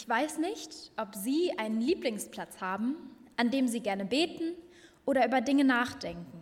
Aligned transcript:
Ich 0.00 0.08
weiß 0.08 0.38
nicht, 0.38 0.92
ob 0.96 1.16
Sie 1.16 1.58
einen 1.58 1.80
Lieblingsplatz 1.80 2.60
haben, 2.60 2.94
an 3.36 3.50
dem 3.50 3.66
Sie 3.66 3.80
gerne 3.80 4.04
beten 4.04 4.54
oder 5.06 5.26
über 5.26 5.40
Dinge 5.40 5.64
nachdenken. 5.64 6.40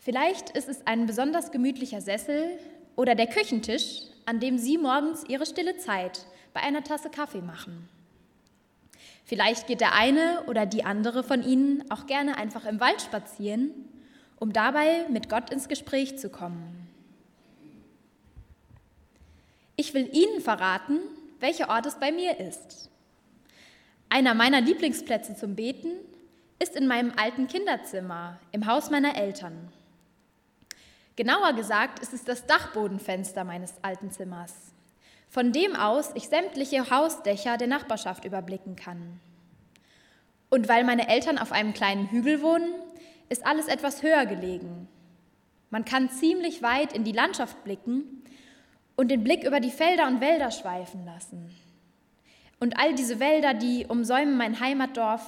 Vielleicht 0.00 0.50
ist 0.50 0.68
es 0.68 0.84
ein 0.88 1.06
besonders 1.06 1.52
gemütlicher 1.52 2.00
Sessel 2.00 2.58
oder 2.96 3.14
der 3.14 3.28
Küchentisch, 3.28 4.00
an 4.26 4.40
dem 4.40 4.58
Sie 4.58 4.76
morgens 4.76 5.22
Ihre 5.28 5.46
stille 5.46 5.76
Zeit 5.76 6.26
bei 6.52 6.62
einer 6.62 6.82
Tasse 6.82 7.10
Kaffee 7.10 7.42
machen. 7.42 7.88
Vielleicht 9.24 9.68
geht 9.68 9.80
der 9.80 9.94
eine 9.94 10.42
oder 10.48 10.66
die 10.66 10.82
andere 10.82 11.22
von 11.22 11.44
Ihnen 11.44 11.88
auch 11.92 12.08
gerne 12.08 12.36
einfach 12.36 12.64
im 12.64 12.80
Wald 12.80 13.02
spazieren, 13.02 13.70
um 14.40 14.52
dabei 14.52 15.06
mit 15.10 15.28
Gott 15.28 15.48
ins 15.50 15.68
Gespräch 15.68 16.18
zu 16.18 16.28
kommen. 16.28 16.88
Ich 19.76 19.94
will 19.94 20.08
Ihnen 20.12 20.40
verraten, 20.40 20.98
welcher 21.40 21.68
Ort 21.68 21.86
es 21.86 21.98
bei 21.98 22.12
mir 22.12 22.38
ist. 22.40 22.90
Einer 24.08 24.34
meiner 24.34 24.60
Lieblingsplätze 24.60 25.34
zum 25.34 25.54
Beten 25.56 25.92
ist 26.58 26.76
in 26.76 26.86
meinem 26.86 27.12
alten 27.16 27.48
Kinderzimmer 27.48 28.38
im 28.52 28.66
Haus 28.66 28.90
meiner 28.90 29.16
Eltern. 29.16 29.72
Genauer 31.16 31.52
gesagt 31.52 32.00
ist 32.00 32.12
es 32.12 32.24
das 32.24 32.46
Dachbodenfenster 32.46 33.44
meines 33.44 33.74
alten 33.82 34.10
Zimmers, 34.10 34.52
von 35.28 35.52
dem 35.52 35.76
aus 35.76 36.10
ich 36.14 36.28
sämtliche 36.28 36.90
Hausdächer 36.90 37.56
der 37.56 37.68
Nachbarschaft 37.68 38.24
überblicken 38.24 38.76
kann. 38.76 39.20
Und 40.50 40.68
weil 40.68 40.84
meine 40.84 41.08
Eltern 41.08 41.38
auf 41.38 41.52
einem 41.52 41.72
kleinen 41.72 42.08
Hügel 42.10 42.42
wohnen, 42.42 42.72
ist 43.28 43.46
alles 43.46 43.68
etwas 43.68 44.02
höher 44.02 44.26
gelegen. 44.26 44.88
Man 45.70 45.84
kann 45.84 46.10
ziemlich 46.10 46.62
weit 46.62 46.92
in 46.92 47.04
die 47.04 47.12
Landschaft 47.12 47.64
blicken 47.64 48.23
und 48.96 49.08
den 49.08 49.24
Blick 49.24 49.44
über 49.44 49.60
die 49.60 49.70
Felder 49.70 50.06
und 50.06 50.20
Wälder 50.20 50.50
schweifen 50.50 51.04
lassen. 51.04 51.54
Und 52.60 52.78
all 52.78 52.94
diese 52.94 53.20
Wälder, 53.20 53.54
die 53.54 53.86
umsäumen 53.86 54.36
mein 54.36 54.60
Heimatdorf 54.60 55.26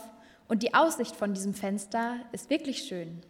und 0.49 0.63
die 0.63 0.75
Aussicht 0.75 1.17
von 1.17 1.35
diesem 1.35 1.55
Fenster 1.55 2.17
ist 2.33 2.51
wirklich 2.51 2.85
schön. 2.85 3.23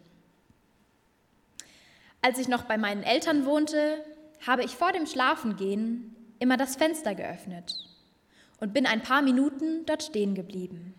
Als 2.21 2.39
ich 2.39 2.47
noch 2.47 2.63
bei 2.63 2.77
meinen 2.77 3.03
Eltern 3.03 3.45
wohnte, 3.45 4.03
habe 4.45 4.63
ich 4.63 4.75
vor 4.75 4.91
dem 4.91 5.05
Schlafengehen 5.05 6.15
immer 6.39 6.57
das 6.57 6.75
Fenster 6.75 7.15
geöffnet 7.15 7.75
und 8.59 8.73
bin 8.73 8.85
ein 8.85 9.01
paar 9.01 9.21
Minuten 9.21 9.85
dort 9.85 10.03
stehen 10.03 10.35
geblieben. 10.35 10.93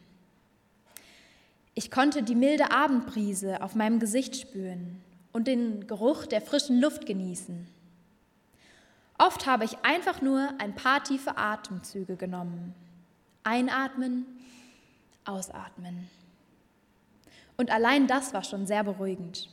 Ich 1.74 1.90
konnte 1.90 2.22
die 2.22 2.34
milde 2.34 2.72
Abendbrise 2.72 3.62
auf 3.62 3.74
meinem 3.74 4.00
Gesicht 4.00 4.36
spüren 4.36 5.00
und 5.32 5.46
den 5.46 5.86
Geruch 5.86 6.26
der 6.26 6.40
frischen 6.40 6.80
Luft 6.80 7.06
genießen. 7.06 7.68
Oft 9.18 9.46
habe 9.46 9.64
ich 9.64 9.84
einfach 9.84 10.22
nur 10.22 10.54
ein 10.58 10.74
paar 10.74 11.02
tiefe 11.02 11.36
Atemzüge 11.36 12.16
genommen. 12.16 12.74
Einatmen, 13.42 14.26
ausatmen. 15.24 16.08
Und 17.56 17.72
allein 17.72 18.06
das 18.06 18.32
war 18.32 18.44
schon 18.44 18.66
sehr 18.66 18.84
beruhigend. 18.84 19.50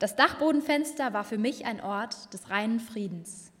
Das 0.00 0.16
Dachbodenfenster 0.16 1.12
war 1.12 1.24
für 1.24 1.38
mich 1.38 1.66
ein 1.66 1.80
Ort 1.80 2.32
des 2.34 2.50
reinen 2.50 2.80
Friedens. 2.80 3.52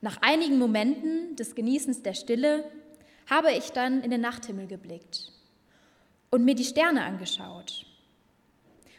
Nach 0.00 0.18
einigen 0.20 0.58
Momenten 0.58 1.34
des 1.36 1.54
Genießens 1.54 2.02
der 2.02 2.14
Stille 2.14 2.64
habe 3.28 3.52
ich 3.52 3.72
dann 3.72 4.02
in 4.02 4.10
den 4.10 4.20
Nachthimmel 4.20 4.66
geblickt 4.66 5.32
und 6.30 6.44
mir 6.44 6.54
die 6.54 6.64
Sterne 6.64 7.04
angeschaut. 7.04 7.86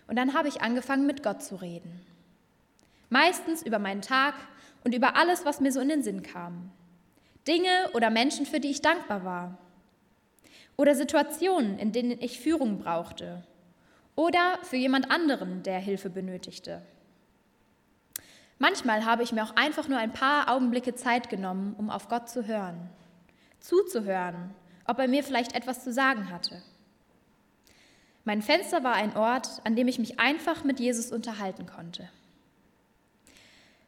Und 0.08 0.18
dann 0.18 0.34
habe 0.34 0.48
ich 0.48 0.62
angefangen, 0.62 1.06
mit 1.06 1.24
Gott 1.24 1.44
zu 1.44 1.56
reden. 1.56 2.06
Meistens 3.14 3.62
über 3.62 3.78
meinen 3.78 4.02
Tag 4.02 4.34
und 4.84 4.96
über 4.96 5.16
alles, 5.16 5.46
was 5.46 5.60
mir 5.60 5.72
so 5.72 5.80
in 5.80 5.90
den 5.90 6.02
Sinn 6.02 6.24
kam. 6.24 6.72
Dinge 7.48 7.92
oder 7.94 8.10
Menschen, 8.10 8.48
für 8.48 8.60
die 8.60 8.72
ich 8.72 8.82
dankbar 8.82 9.24
war. 9.24 9.60
Oder 10.78 10.96
Situationen, 10.96 11.78
in 11.78 11.92
denen 11.92 12.20
ich 12.20 12.40
Führung 12.40 12.80
brauchte 12.80 13.44
oder 14.16 14.58
für 14.64 14.78
jemand 14.78 15.12
anderen, 15.12 15.62
der 15.62 15.78
Hilfe 15.78 16.10
benötigte. 16.10 16.82
Manchmal 18.58 19.06
habe 19.06 19.22
ich 19.22 19.32
mir 19.32 19.44
auch 19.44 19.56
einfach 19.56 19.88
nur 19.88 20.00
ein 20.00 20.14
paar 20.14 20.50
Augenblicke 20.50 20.96
Zeit 20.96 21.30
genommen, 21.30 21.76
um 21.78 21.92
auf 21.92 22.10
Gott 22.10 22.30
zu 22.30 22.48
hören, 22.48 22.90
zuzuhören, 23.60 24.56
ob 24.88 24.98
er 24.98 25.08
mir 25.08 25.24
vielleicht 25.24 25.54
etwas 25.54 25.84
zu 25.84 25.94
sagen 25.94 26.32
hatte. 26.32 26.64
Mein 28.24 28.42
Fenster 28.42 28.84
war 28.84 28.94
ein 28.94 29.16
Ort, 29.16 29.62
an 29.66 29.76
dem 29.76 29.88
ich 29.88 30.00
mich 30.00 30.20
einfach 30.20 30.64
mit 30.64 30.80
Jesus 30.80 31.12
unterhalten 31.12 31.68
konnte. 31.68 32.10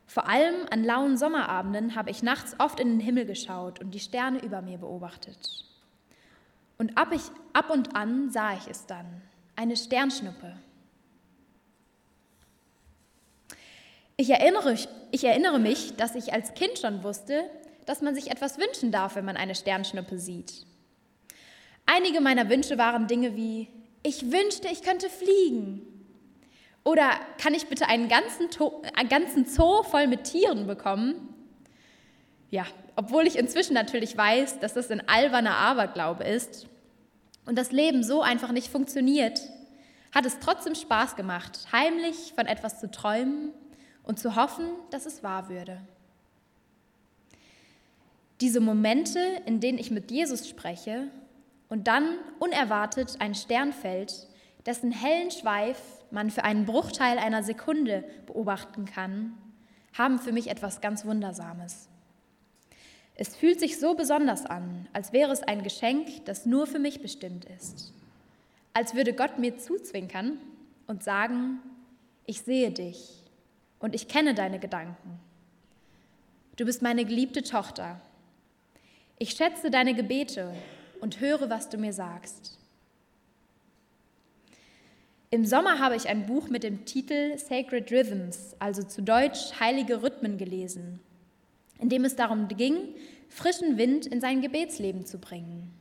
Vor 0.08 0.30
allem 0.30 0.56
an 0.70 0.84
lauen 0.84 1.18
Sommerabenden 1.18 1.96
habe 1.96 2.12
ich 2.12 2.24
nachts 2.24 2.56
oft 2.60 2.80
in 2.80 2.90
den 2.90 3.00
Himmel 3.00 3.26
geschaut 3.26 3.80
und 3.80 3.92
die 3.92 4.00
Sterne 4.00 4.40
über 4.44 4.62
mir 4.62 4.78
beobachtet. 4.78 5.66
Und 6.78 6.98
ab, 6.98 7.10
ich, 7.12 7.24
ab 7.54 7.70
und 7.70 7.96
an 7.96 8.30
sah 8.30 8.54
ich 8.54 8.68
es 8.68 8.86
dann, 8.86 9.22
eine 9.56 9.76
Sternschnuppe. 9.76 10.56
Ich 14.18 14.30
erinnere, 14.30 14.78
ich 15.12 15.24
erinnere 15.24 15.60
mich, 15.60 15.96
dass 15.96 16.16
ich 16.16 16.34
als 16.34 16.54
Kind 16.54 16.78
schon 16.80 17.04
wusste, 17.04 17.50
dass 17.86 18.02
man 18.02 18.16
sich 18.16 18.32
etwas 18.32 18.58
wünschen 18.58 18.92
darf, 18.92 19.16
wenn 19.16 19.26
man 19.26 19.38
eine 19.38 19.56
Sternschnuppe 19.56 20.18
sieht. 20.20 20.66
Einige 21.86 22.22
meiner 22.22 22.50
Wünsche 22.50 22.78
waren 22.78 23.08
Dinge 23.08 23.36
wie, 23.36 23.68
ich 24.04 24.32
wünschte, 24.32 24.68
ich 24.70 24.82
könnte 24.82 25.10
fliegen. 25.10 25.95
Oder 26.85 27.09
kann 27.40 27.56
ich 27.56 27.66
bitte 27.66 27.88
einen 27.88 28.07
ganzen, 28.07 28.47
einen 28.96 29.09
ganzen 29.09 29.46
Zoo 29.46 29.81
voll 29.84 30.07
mit 30.07 30.23
Tieren 30.23 30.68
bekommen? 30.68 31.34
Ja, 32.51 32.66
obwohl 32.96 33.25
ich 33.25 33.38
inzwischen 33.38 33.73
natürlich 33.73 34.16
weiß, 34.16 34.59
dass 34.59 34.75
das 34.75 34.91
ein 34.91 35.06
alberner 35.09 35.57
Aberglaube 35.57 36.23
ist 36.23 36.68
und 37.47 37.57
das 37.57 37.72
Leben 37.72 38.03
so 38.03 38.22
einfach 38.22 38.51
nicht 38.51 38.68
funktioniert, 38.68 39.41
hat 40.13 40.28
es 40.28 40.40
trotzdem 40.40 40.75
Spaß 40.75 41.16
gemacht, 41.16 41.68
heimlich 41.72 42.34
von 42.35 42.46
etwas 42.46 42.79
zu 42.79 42.90
träumen 42.90 43.52
und 44.03 44.19
zu 44.19 44.35
hoffen, 44.35 44.67
dass 44.91 45.07
es 45.07 45.23
wahr 45.23 45.50
würde. 45.50 45.81
Diese 48.41 48.59
Momente, 48.59 49.19
in 49.47 49.59
denen 49.59 49.79
ich 49.79 49.90
mit 49.90 50.12
Jesus 50.12 50.47
spreche 50.47 51.07
und 51.67 51.88
dann 51.88 52.19
unerwartet 52.38 53.16
ein 53.19 53.34
Stern 53.34 53.73
fällt, 53.73 54.28
dessen 54.66 54.92
hellen 54.92 55.31
Schweif 55.31 55.80
man 56.12 56.31
für 56.31 56.44
einen 56.44 56.66
Bruchteil 56.66 57.18
einer 57.18 57.44
Sekunde 57.44 58.03
beobachten 58.26 58.86
kann, 58.86 59.38
haben 59.94 60.20
für 60.20 60.31
mich 60.31 60.50
etwas 60.50 60.81
ganz 60.81 61.06
Wundersames. 61.06 61.88
Es 63.16 63.36
fühlt 63.36 63.59
sich 63.59 63.80
so 63.80 63.96
besonders 63.96 64.46
an, 64.46 64.88
als 64.92 65.14
wäre 65.14 65.31
es 65.31 65.42
ein 65.42 65.64
Geschenk, 65.64 66.26
das 66.26 66.46
nur 66.46 66.68
für 66.68 66.80
mich 66.80 67.02
bestimmt 67.02 67.46
ist. 67.46 67.94
Als 68.74 68.94
würde 68.94 69.14
Gott 69.14 69.40
mir 69.40 69.58
zuzwinkern 69.58 70.38
und 70.88 71.03
sagen, 71.03 71.59
ich 72.26 72.42
sehe 72.42 72.72
dich 72.72 73.24
und 73.80 73.96
ich 73.96 74.09
kenne 74.09 74.34
deine 74.34 74.59
Gedanken. 74.59 75.20
Du 76.58 76.66
bist 76.66 76.82
meine 76.82 77.06
geliebte 77.06 77.44
Tochter. 77.44 78.02
Ich 79.18 79.32
schätze 79.32 79.72
deine 79.72 79.94
Gebete 79.94 80.53
und 81.00 81.22
höre, 81.22 81.50
was 81.50 81.70
du 81.70 81.78
mir 81.78 81.94
sagst. 81.94 82.58
Im 85.35 85.46
Sommer 85.46 85.79
habe 85.79 85.97
ich 85.97 86.07
ein 86.07 86.28
Buch 86.28 86.47
mit 86.47 86.63
dem 86.63 86.85
Titel 86.85 87.38
Sacred 87.38 87.91
Rhythms, 87.91 88.56
also 88.57 88.84
zu 88.84 89.03
Deutsch 89.03 89.59
Heilige 89.59 90.01
Rhythmen, 90.01 90.38
gelesen 90.38 91.01
in 91.78 91.90
dem 91.90 92.06
es 92.06 92.16
darum 92.16 92.47
ging, 92.47 92.96
frischen 93.28 93.78
Wind 93.78 94.06
in 94.06 94.22
sein 94.22 94.40
Gebetsleben 94.40 95.06
zu 95.06 95.18
bringen. 95.18 95.73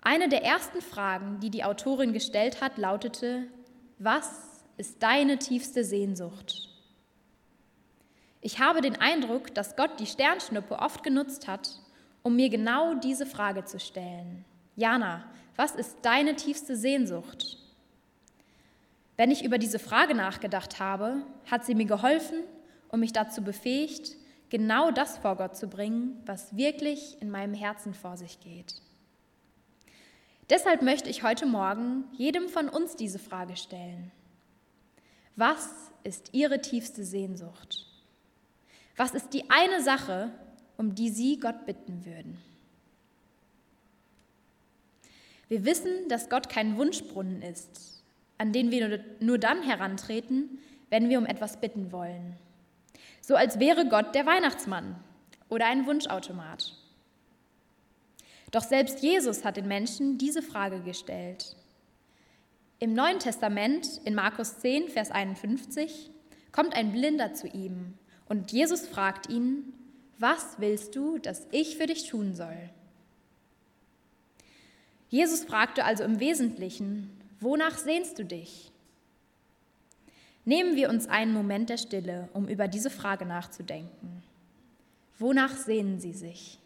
Eine 0.00 0.28
der 0.28 0.44
ersten 0.44 0.80
Fragen, 0.80 1.40
die 1.40 1.50
die 1.50 1.64
Autorin 1.64 2.12
gestellt 2.12 2.60
hat, 2.60 2.78
lautete, 2.78 3.48
was 3.98 4.62
ist 4.76 5.02
deine 5.02 5.40
tiefste 5.40 5.82
Sehnsucht? 5.82 6.68
Ich 8.40 8.60
habe 8.60 8.80
den 8.80 8.94
Eindruck, 8.94 9.52
dass 9.56 9.74
Gott 9.74 9.98
die 9.98 10.06
Sternschnuppe 10.06 10.78
oft 10.78 11.02
genutzt 11.02 11.48
hat, 11.48 11.80
um 12.22 12.36
mir 12.36 12.48
genau 12.48 12.94
diese 12.94 13.26
Frage 13.26 13.64
zu 13.64 13.80
stellen. 13.80 14.44
Jana, 14.76 15.24
was 15.56 15.74
ist 15.74 15.96
deine 16.02 16.36
tiefste 16.36 16.76
Sehnsucht? 16.76 17.59
Wenn 19.20 19.30
ich 19.30 19.44
über 19.44 19.58
diese 19.58 19.78
Frage 19.78 20.14
nachgedacht 20.14 20.80
habe, 20.80 21.22
hat 21.44 21.66
sie 21.66 21.74
mir 21.74 21.84
geholfen 21.84 22.38
und 22.88 23.00
mich 23.00 23.12
dazu 23.12 23.44
befähigt, 23.44 24.16
genau 24.48 24.90
das 24.92 25.18
vor 25.18 25.36
Gott 25.36 25.58
zu 25.58 25.68
bringen, 25.68 26.22
was 26.24 26.56
wirklich 26.56 27.20
in 27.20 27.30
meinem 27.30 27.52
Herzen 27.52 27.92
vor 27.92 28.16
sich 28.16 28.40
geht. 28.40 28.76
Deshalb 30.48 30.80
möchte 30.80 31.10
ich 31.10 31.22
heute 31.22 31.44
Morgen 31.44 32.04
jedem 32.12 32.48
von 32.48 32.70
uns 32.70 32.96
diese 32.96 33.18
Frage 33.18 33.56
stellen. 33.56 34.10
Was 35.36 35.68
ist 36.02 36.30
Ihre 36.32 36.62
tiefste 36.62 37.04
Sehnsucht? 37.04 37.84
Was 38.96 39.12
ist 39.12 39.34
die 39.34 39.50
eine 39.50 39.82
Sache, 39.82 40.30
um 40.78 40.94
die 40.94 41.10
Sie 41.10 41.38
Gott 41.38 41.66
bitten 41.66 42.06
würden? 42.06 42.38
Wir 45.48 45.66
wissen, 45.66 46.08
dass 46.08 46.30
Gott 46.30 46.48
kein 46.48 46.78
Wunschbrunnen 46.78 47.42
ist, 47.42 47.99
an 48.40 48.52
den 48.52 48.70
wir 48.70 49.04
nur 49.20 49.38
dann 49.38 49.62
herantreten, 49.62 50.58
wenn 50.88 51.08
wir 51.08 51.18
um 51.18 51.26
etwas 51.26 51.60
bitten 51.60 51.92
wollen 51.92 52.36
so 53.30 53.36
als 53.36 53.60
wäre 53.60 53.86
Gott 53.86 54.14
der 54.16 54.26
Weihnachtsmann 54.26 54.96
oder 55.48 55.66
ein 55.66 55.86
Wunschautomat. 55.86 56.74
Doch 58.50 58.64
selbst 58.64 59.04
Jesus 59.04 59.44
hat 59.44 59.56
den 59.56 59.68
Menschen 59.68 60.18
diese 60.18 60.42
Frage 60.42 60.80
gestellt. 60.80 61.54
Im 62.80 62.94
Neuen 62.94 63.20
Testament, 63.20 64.00
in 64.04 64.16
Markus 64.16 64.58
10, 64.58 64.88
Vers 64.88 65.10
51, 65.10 66.10
kommt 66.50 66.74
ein 66.74 66.90
Blinder 66.90 67.32
zu 67.34 67.46
ihm 67.46 67.94
und 68.28 68.50
Jesus 68.50 68.88
fragt 68.88 69.28
ihn, 69.28 69.74
was 70.18 70.56
willst 70.58 70.96
du, 70.96 71.18
dass 71.18 71.46
ich 71.52 71.76
für 71.76 71.86
dich 71.86 72.08
tun 72.08 72.34
soll? 72.34 72.70
Jesus 75.08 75.44
fragte 75.44 75.84
also 75.84 76.02
im 76.04 76.18
Wesentlichen, 76.18 77.10
wonach 77.40 77.78
sehnst 77.78 78.18
du 78.18 78.24
dich? 78.24 78.70
Nehmen 80.44 80.76
wir 80.76 80.88
uns 80.88 81.06
einen 81.08 81.32
Moment 81.32 81.68
der 81.68 81.78
Stille, 81.78 82.28
um 82.32 82.48
über 82.48 82.68
diese 82.68 82.90
Frage 82.90 83.26
nachzudenken. 83.26 84.22
Wonach 85.18 85.54
sehnen 85.56 86.00
Sie 86.00 86.14
sich? 86.14 86.58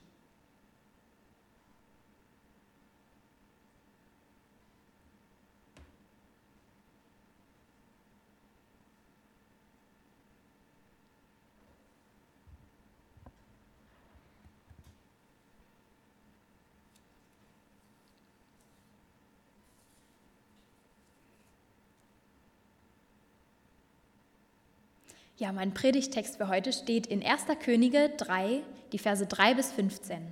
Ja, 25.45 25.53
mein 25.53 25.75
Predigtext 25.75 26.39
für 26.39 26.49
heute 26.49 26.73
steht 26.73 27.07
in 27.07 27.23
1. 27.23 27.45
Könige 27.63 28.09
3, 28.17 28.63
die 28.93 28.99
Verse 28.99 29.27
3 29.27 29.53
bis 29.53 29.73
15. 29.73 30.23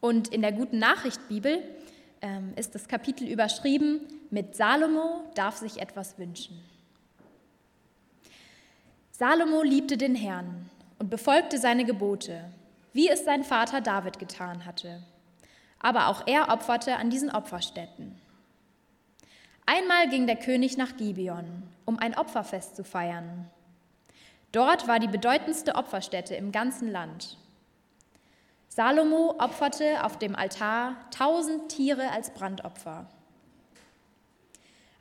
Und 0.00 0.28
in 0.28 0.40
der 0.40 0.52
Guten 0.52 0.78
Nachricht 0.78 1.28
Bibel 1.28 1.62
ähm, 2.22 2.54
ist 2.56 2.74
das 2.74 2.88
Kapitel 2.88 3.28
überschrieben 3.28 4.00
mit 4.30 4.56
Salomo 4.56 5.30
darf 5.34 5.58
sich 5.58 5.78
etwas 5.78 6.16
wünschen. 6.16 6.58
Salomo 9.10 9.60
liebte 9.62 9.98
den 9.98 10.14
Herrn 10.14 10.70
und 10.98 11.10
befolgte 11.10 11.58
seine 11.58 11.84
Gebote, 11.84 12.42
wie 12.94 13.10
es 13.10 13.26
sein 13.26 13.44
Vater 13.44 13.82
David 13.82 14.18
getan 14.18 14.64
hatte. 14.64 15.02
Aber 15.80 16.08
auch 16.08 16.26
er 16.26 16.48
opferte 16.48 16.96
an 16.96 17.10
diesen 17.10 17.30
Opferstätten. 17.30 18.18
Einmal 19.66 20.08
ging 20.08 20.26
der 20.26 20.36
König 20.36 20.78
nach 20.78 20.96
Gibeon, 20.96 21.64
um 21.84 21.98
ein 21.98 22.16
Opferfest 22.16 22.74
zu 22.74 22.84
feiern. 22.84 23.50
Dort 24.52 24.88
war 24.88 24.98
die 24.98 25.06
bedeutendste 25.06 25.76
Opferstätte 25.76 26.34
im 26.34 26.50
ganzen 26.50 26.90
Land. 26.90 27.36
Salomo 28.68 29.36
opferte 29.38 30.04
auf 30.04 30.18
dem 30.18 30.34
Altar 30.34 30.96
tausend 31.10 31.68
Tiere 31.68 32.10
als 32.10 32.30
Brandopfer. 32.30 33.08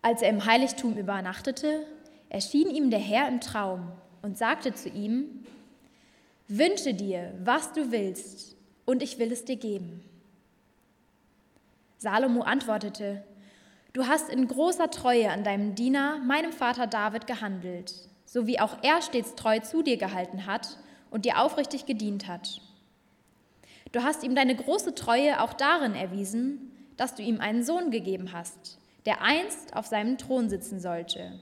Als 0.01 0.21
er 0.21 0.29
im 0.29 0.45
Heiligtum 0.45 0.97
übernachtete, 0.97 1.85
erschien 2.29 2.69
ihm 2.69 2.89
der 2.89 2.99
Herr 2.99 3.27
im 3.27 3.41
Traum 3.41 3.91
und 4.21 4.37
sagte 4.37 4.73
zu 4.73 4.89
ihm, 4.89 5.45
Wünsche 6.47 6.95
dir, 6.95 7.33
was 7.43 7.73
du 7.73 7.91
willst, 7.91 8.55
und 8.85 9.03
ich 9.03 9.19
will 9.19 9.31
es 9.31 9.45
dir 9.45 9.55
geben. 9.55 10.03
Salomo 11.97 12.41
antwortete, 12.41 13.23
Du 13.93 14.07
hast 14.07 14.29
in 14.29 14.47
großer 14.47 14.89
Treue 14.89 15.29
an 15.29 15.43
deinem 15.43 15.75
Diener, 15.75 16.17
meinem 16.19 16.51
Vater 16.51 16.87
David, 16.87 17.27
gehandelt 17.27 18.08
so 18.29 18.45
wie 18.45 18.59
auch 18.59 18.77
er 18.83 19.01
stets 19.01 19.33
treu 19.33 19.59
zu 19.59 19.81
dir 19.81 19.97
gehalten 19.97 20.45
hat 20.45 20.77
und 21.09 21.25
dir 21.25 21.41
aufrichtig 21.41 21.87
gedient 21.87 22.27
hat. 22.27 22.61
Du 23.91 24.03
hast 24.03 24.23
ihm 24.23 24.35
deine 24.35 24.55
große 24.55 24.93
Treue 24.93 25.41
auch 25.41 25.53
darin 25.53 25.95
erwiesen, 25.95 26.71
dass 26.95 27.15
du 27.15 27.23
ihm 27.23 27.41
einen 27.41 27.63
Sohn 27.63 27.89
gegeben 27.89 28.31
hast, 28.31 28.77
der 29.07 29.23
einst 29.23 29.75
auf 29.75 29.87
seinem 29.87 30.19
Thron 30.19 30.47
sitzen 30.47 30.79
sollte, 30.79 31.39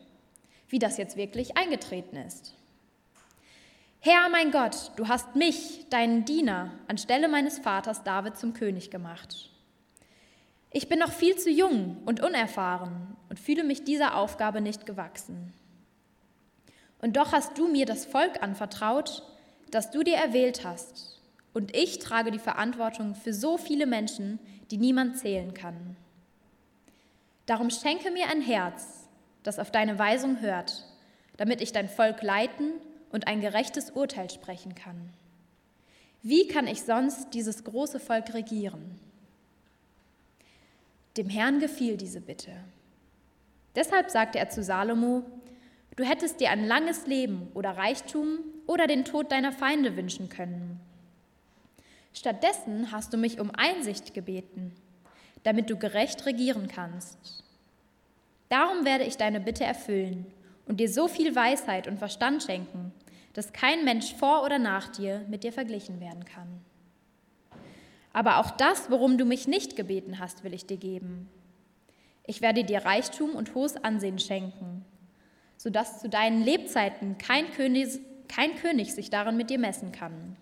wie 0.69 0.79
das 0.79 0.95
jetzt 0.95 1.17
wirklich 1.17 1.57
eingetreten 1.57 2.15
ist. 2.15 2.53
Herr 3.99 4.29
mein 4.29 4.51
Gott, 4.51 4.91
du 4.95 5.09
hast 5.09 5.35
mich, 5.35 5.89
deinen 5.89 6.23
Diener, 6.23 6.71
anstelle 6.87 7.27
meines 7.27 7.59
Vaters 7.59 8.03
David 8.03 8.37
zum 8.37 8.53
König 8.53 8.91
gemacht. 8.91 9.49
Ich 10.71 10.87
bin 10.87 10.99
noch 10.99 11.11
viel 11.11 11.35
zu 11.35 11.49
jung 11.49 11.97
und 12.05 12.23
unerfahren 12.23 13.17
und 13.27 13.39
fühle 13.39 13.65
mich 13.65 13.83
dieser 13.83 14.15
Aufgabe 14.15 14.61
nicht 14.61 14.85
gewachsen. 14.85 15.51
Und 17.01 17.17
doch 17.17 17.31
hast 17.31 17.57
du 17.57 17.67
mir 17.67 17.85
das 17.85 18.05
Volk 18.05 18.41
anvertraut, 18.41 19.23
das 19.71 19.91
du 19.91 20.03
dir 20.03 20.15
erwählt 20.15 20.63
hast. 20.63 21.19
Und 21.53 21.75
ich 21.75 21.99
trage 21.99 22.31
die 22.31 22.39
Verantwortung 22.39 23.15
für 23.15 23.33
so 23.33 23.57
viele 23.57 23.85
Menschen, 23.85 24.39
die 24.71 24.77
niemand 24.77 25.17
zählen 25.17 25.53
kann. 25.53 25.95
Darum 27.45 27.69
schenke 27.69 28.11
mir 28.11 28.29
ein 28.29 28.41
Herz, 28.41 29.07
das 29.43 29.59
auf 29.59 29.71
deine 29.71 29.97
Weisung 29.97 30.41
hört, 30.41 30.85
damit 31.37 31.61
ich 31.61 31.71
dein 31.71 31.87
Volk 31.87 32.21
leiten 32.21 32.73
und 33.11 33.27
ein 33.27 33.41
gerechtes 33.41 33.91
Urteil 33.91 34.29
sprechen 34.29 34.75
kann. 34.75 35.09
Wie 36.21 36.47
kann 36.47 36.67
ich 36.67 36.81
sonst 36.81 37.33
dieses 37.33 37.63
große 37.63 37.99
Volk 37.99 38.33
regieren? 38.33 38.99
Dem 41.15 41.29
Herrn 41.29 41.59
gefiel 41.59 41.95
diese 41.95 42.21
Bitte. 42.21 42.51
Deshalb 43.75 44.09
sagte 44.09 44.39
er 44.39 44.49
zu 44.49 44.63
Salomo, 44.63 45.23
Du 45.97 46.03
hättest 46.03 46.39
dir 46.39 46.51
ein 46.51 46.63
langes 46.67 47.07
Leben 47.07 47.49
oder 47.55 47.75
Reichtum 47.75 48.37
oder 48.67 48.85
den 48.85 49.03
Tod 49.03 49.31
deiner 49.31 49.51
Feinde 49.51 49.97
wünschen 49.97 50.29
können. 50.29 50.79
Stattdessen 52.13 52.91
hast 52.91 53.13
du 53.13 53.17
mich 53.17 53.39
um 53.39 53.49
Einsicht 53.55 54.13
gebeten, 54.13 54.75
damit 55.41 55.71
du 55.71 55.75
gerecht 55.75 56.27
regieren 56.27 56.67
kannst. 56.67 57.43
Darum 58.49 58.85
werde 58.85 59.05
ich 59.05 59.17
deine 59.17 59.39
Bitte 59.39 59.63
erfüllen 59.63 60.27
und 60.67 60.79
dir 60.79 60.87
so 60.87 61.07
viel 61.07 61.35
Weisheit 61.35 61.87
und 61.87 61.97
Verstand 61.97 62.43
schenken, 62.43 62.93
dass 63.33 63.51
kein 63.51 63.83
Mensch 63.83 64.13
vor 64.13 64.43
oder 64.43 64.59
nach 64.59 64.89
dir 64.89 65.25
mit 65.27 65.43
dir 65.43 65.51
verglichen 65.51 65.99
werden 65.99 66.25
kann. 66.25 66.61
Aber 68.13 68.37
auch 68.37 68.51
das, 68.51 68.91
worum 68.91 69.17
du 69.17 69.25
mich 69.25 69.47
nicht 69.47 69.75
gebeten 69.75 70.19
hast, 70.19 70.43
will 70.43 70.53
ich 70.53 70.67
dir 70.67 70.77
geben. 70.77 71.27
Ich 72.27 72.41
werde 72.41 72.63
dir 72.63 72.85
Reichtum 72.85 73.31
und 73.31 73.55
hohes 73.55 73.77
Ansehen 73.77 74.19
schenken 74.19 74.85
sodass 75.57 75.99
zu 75.99 76.09
deinen 76.09 76.43
Lebzeiten 76.43 77.17
kein 77.17 77.51
König, 77.51 77.99
kein 78.27 78.55
König 78.55 78.93
sich 78.93 79.09
darin 79.09 79.37
mit 79.37 79.49
dir 79.49 79.59
messen 79.59 79.91
kann. 79.91 80.37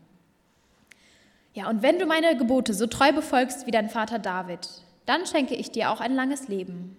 Ja, 1.53 1.69
und 1.69 1.81
wenn 1.81 1.99
du 1.99 2.05
meine 2.05 2.35
Gebote 2.35 2.73
so 2.73 2.85
treu 2.85 3.13
befolgst 3.13 3.65
wie 3.65 3.71
dein 3.71 3.89
Vater 3.89 4.19
David, 4.19 4.67
dann 5.05 5.25
schenke 5.25 5.55
ich 5.55 5.71
dir 5.71 5.89
auch 5.89 6.01
ein 6.01 6.13
langes 6.13 6.47
Leben. 6.49 6.97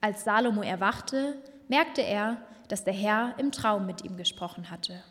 Als 0.00 0.22
Salomo 0.22 0.62
erwachte, 0.62 1.36
merkte 1.66 2.02
er, 2.02 2.36
dass 2.68 2.84
der 2.84 2.94
Herr 2.94 3.34
im 3.38 3.50
Traum 3.50 3.86
mit 3.86 4.04
ihm 4.04 4.16
gesprochen 4.16 4.70
hatte. 4.70 5.02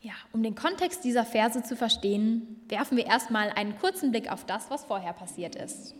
Ja, 0.00 0.14
um 0.32 0.42
den 0.42 0.54
Kontext 0.54 1.04
dieser 1.04 1.24
Verse 1.24 1.62
zu 1.64 1.76
verstehen, 1.76 2.62
werfen 2.68 2.96
wir 2.96 3.06
erstmal 3.06 3.50
einen 3.50 3.76
kurzen 3.78 4.12
Blick 4.12 4.30
auf 4.30 4.46
das, 4.46 4.70
was 4.70 4.84
vorher 4.84 5.12
passiert 5.12 5.56
ist. 5.56 5.94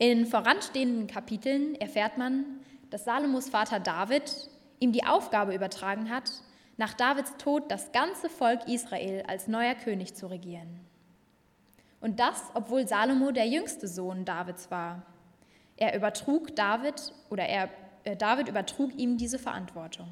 In 0.00 0.24
voranstehenden 0.24 1.08
Kapiteln 1.08 1.74
erfährt 1.74 2.16
man, 2.16 2.46
dass 2.88 3.04
Salomos 3.04 3.50
Vater 3.50 3.80
David 3.80 4.48
ihm 4.78 4.92
die 4.92 5.04
Aufgabe 5.04 5.54
übertragen 5.54 6.08
hat, 6.08 6.32
nach 6.78 6.94
Davids 6.94 7.36
Tod 7.36 7.70
das 7.70 7.92
ganze 7.92 8.30
Volk 8.30 8.66
Israel 8.66 9.24
als 9.28 9.46
neuer 9.46 9.74
König 9.74 10.14
zu 10.14 10.28
regieren. 10.28 10.80
Und 12.00 12.18
das, 12.18 12.44
obwohl 12.54 12.88
Salomo 12.88 13.30
der 13.30 13.46
jüngste 13.46 13.86
Sohn 13.88 14.24
Davids 14.24 14.70
war. 14.70 15.02
Er 15.76 15.94
übertrug 15.94 16.56
David 16.56 17.12
oder 17.28 17.44
er, 17.44 17.68
äh, 18.04 18.16
David 18.16 18.48
übertrug 18.48 18.94
ihm 18.96 19.18
diese 19.18 19.38
Verantwortung. 19.38 20.08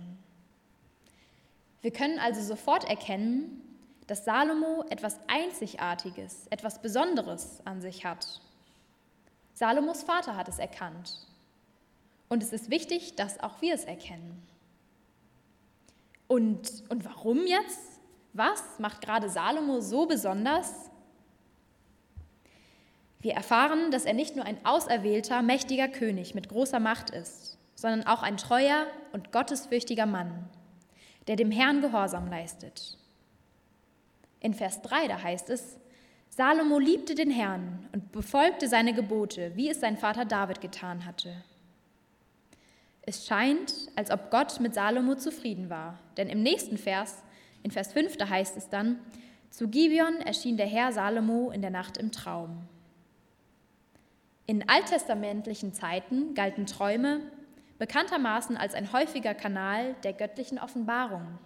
Wir 1.81 1.93
können 1.93 2.19
also 2.19 2.43
sofort 2.43 2.85
erkennen, 2.85 3.63
dass 4.07 4.27
Salomo 4.27 4.85
etwas 4.91 5.19
Einzigartiges, 5.29 6.47
etwas 6.51 6.83
Besonderes 6.83 7.63
an 7.65 7.81
sich 7.81 8.05
hat 8.05 8.43
Salomos 9.59 10.05
Vater 10.05 10.37
hat 10.37 10.49
es 10.49 10.61
erkannt. 10.61 11.19
Und 12.29 12.45
es 12.45 12.53
ist 12.53 12.71
wichtig, 12.71 13.17
dass 13.17 13.41
auch 13.41 13.61
wir 13.61 13.75
es 13.75 13.85
erkennen. 13.85 14.41
Und, 16.29 16.85
und 16.89 17.05
warum 17.05 17.45
jetzt? 17.45 17.81
Was 18.35 18.79
macht 18.79 19.01
gerade 19.01 19.29
Salomo 19.29 19.81
so 19.81 20.07
besonders? 20.07 20.73
Wir 23.19 23.35
erfahren, 23.35 23.91
dass 23.91 24.05
er 24.05 24.15
nicht 24.15 24.37
nur 24.37 24.45
ein 24.45 24.65
auserwählter, 24.65 25.43
mächtiger 25.43 25.89
König 25.89 26.37
mit 26.37 26.49
großer 26.49 26.79
Macht 26.79 27.11
ist, 27.11 27.59
sondern 27.75 28.07
auch 28.07 28.23
ein 28.23 28.37
treuer 28.37 28.87
und 29.11 29.33
gottesfürchtiger 29.33 30.07
Mann, 30.07 30.49
der 31.27 31.35
dem 31.35 31.51
Herrn 31.51 31.81
Gehorsam 31.81 32.29
leistet. 32.29 32.97
In 34.39 34.55
Vers 34.55 34.83
3, 34.83 35.09
da 35.09 35.21
heißt 35.21 35.51
es, 35.51 35.81
Salomo 36.39 36.79
liebte 36.79 37.17
den 37.17 37.33
Herrn 37.33 37.89
und 37.93 38.13
befolgte 38.13 38.69
seine 38.69 38.95
Gebote, 38.95 39.51
wie 39.57 39.71
es 39.71 39.81
sein 39.81 39.97
Vater 39.97 40.25
David 40.25 40.61
getan 40.61 41.05
hatte. 41.05 41.35
Es 43.03 43.27
scheint, 43.27 43.75
als 43.97 44.13
ob 44.13 44.31
Gott 44.31 44.61
mit 44.61 44.73
Salomo 44.73 45.17
zufrieden 45.17 45.69
war, 45.69 45.99
denn 46.17 46.29
im 46.29 46.45
nächsten 46.45 46.79
Vers, 46.79 47.25
in 47.65 47.73
Vers 47.73 47.93
5, 47.93 48.19
da 48.19 48.29
heißt 48.29 48.57
es 48.57 48.69
dann, 48.69 49.01
zu 49.51 49.67
Gibeon 49.67 50.21
erschien 50.21 50.57
der 50.57 50.69
Herr 50.69 50.93
Salomo 50.93 51.51
in 51.51 51.61
der 51.61 51.73
Nacht 51.73 51.97
im 51.97 52.13
Traum. 52.13 52.69
In 54.47 54.69
alttestamentlichen 54.69 55.75
Zeiten 55.75 56.35
galten 56.35 56.67
Träume 56.67 57.21
bekanntermaßen 57.81 58.57
als 58.57 58.75
ein 58.75 58.93
häufiger 58.93 59.35
Kanal 59.35 59.97
der 60.05 60.13
göttlichen 60.13 60.61
Offenbarung. 60.61 61.41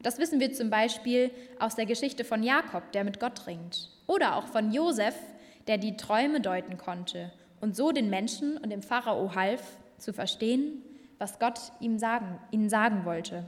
Das 0.00 0.18
wissen 0.18 0.40
wir 0.40 0.52
zum 0.52 0.70
Beispiel 0.70 1.30
aus 1.58 1.74
der 1.74 1.86
Geschichte 1.86 2.24
von 2.24 2.42
Jakob, 2.42 2.92
der 2.92 3.04
mit 3.04 3.18
Gott 3.18 3.46
ringt, 3.46 3.90
oder 4.06 4.36
auch 4.36 4.46
von 4.46 4.72
Josef, 4.72 5.14
der 5.66 5.78
die 5.78 5.96
Träume 5.96 6.40
deuten 6.40 6.78
konnte 6.78 7.32
und 7.60 7.74
so 7.74 7.92
den 7.92 8.10
Menschen 8.10 8.56
und 8.58 8.70
dem 8.70 8.82
Pharao 8.82 9.34
half, 9.34 9.62
zu 9.98 10.12
verstehen, 10.12 10.82
was 11.18 11.38
Gott 11.38 11.58
ihm 11.80 11.98
sagen, 11.98 12.38
ihnen 12.50 12.68
sagen 12.68 13.04
wollte. 13.04 13.44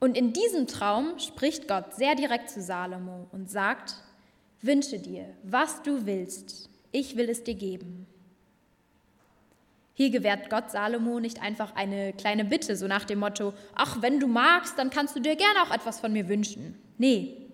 Und 0.00 0.16
in 0.16 0.32
diesem 0.32 0.66
Traum 0.66 1.18
spricht 1.18 1.68
Gott 1.68 1.94
sehr 1.94 2.14
direkt 2.14 2.50
zu 2.50 2.62
Salomo 2.62 3.26
und 3.32 3.50
sagt, 3.50 3.96
wünsche 4.62 4.98
dir, 4.98 5.26
was 5.42 5.82
du 5.82 6.06
willst, 6.06 6.70
ich 6.92 7.16
will 7.16 7.28
es 7.28 7.44
dir 7.44 7.54
geben. 7.54 8.06
Hier 9.98 10.10
gewährt 10.10 10.48
Gott 10.48 10.70
Salomo 10.70 11.18
nicht 11.18 11.42
einfach 11.42 11.74
eine 11.74 12.12
kleine 12.12 12.44
Bitte, 12.44 12.76
so 12.76 12.86
nach 12.86 13.04
dem 13.04 13.18
Motto, 13.18 13.52
ach, 13.74 14.00
wenn 14.00 14.20
du 14.20 14.28
magst, 14.28 14.78
dann 14.78 14.90
kannst 14.90 15.16
du 15.16 15.20
dir 15.20 15.34
gerne 15.34 15.60
auch 15.64 15.74
etwas 15.74 15.98
von 15.98 16.12
mir 16.12 16.28
wünschen. 16.28 16.78
Nee, 16.98 17.48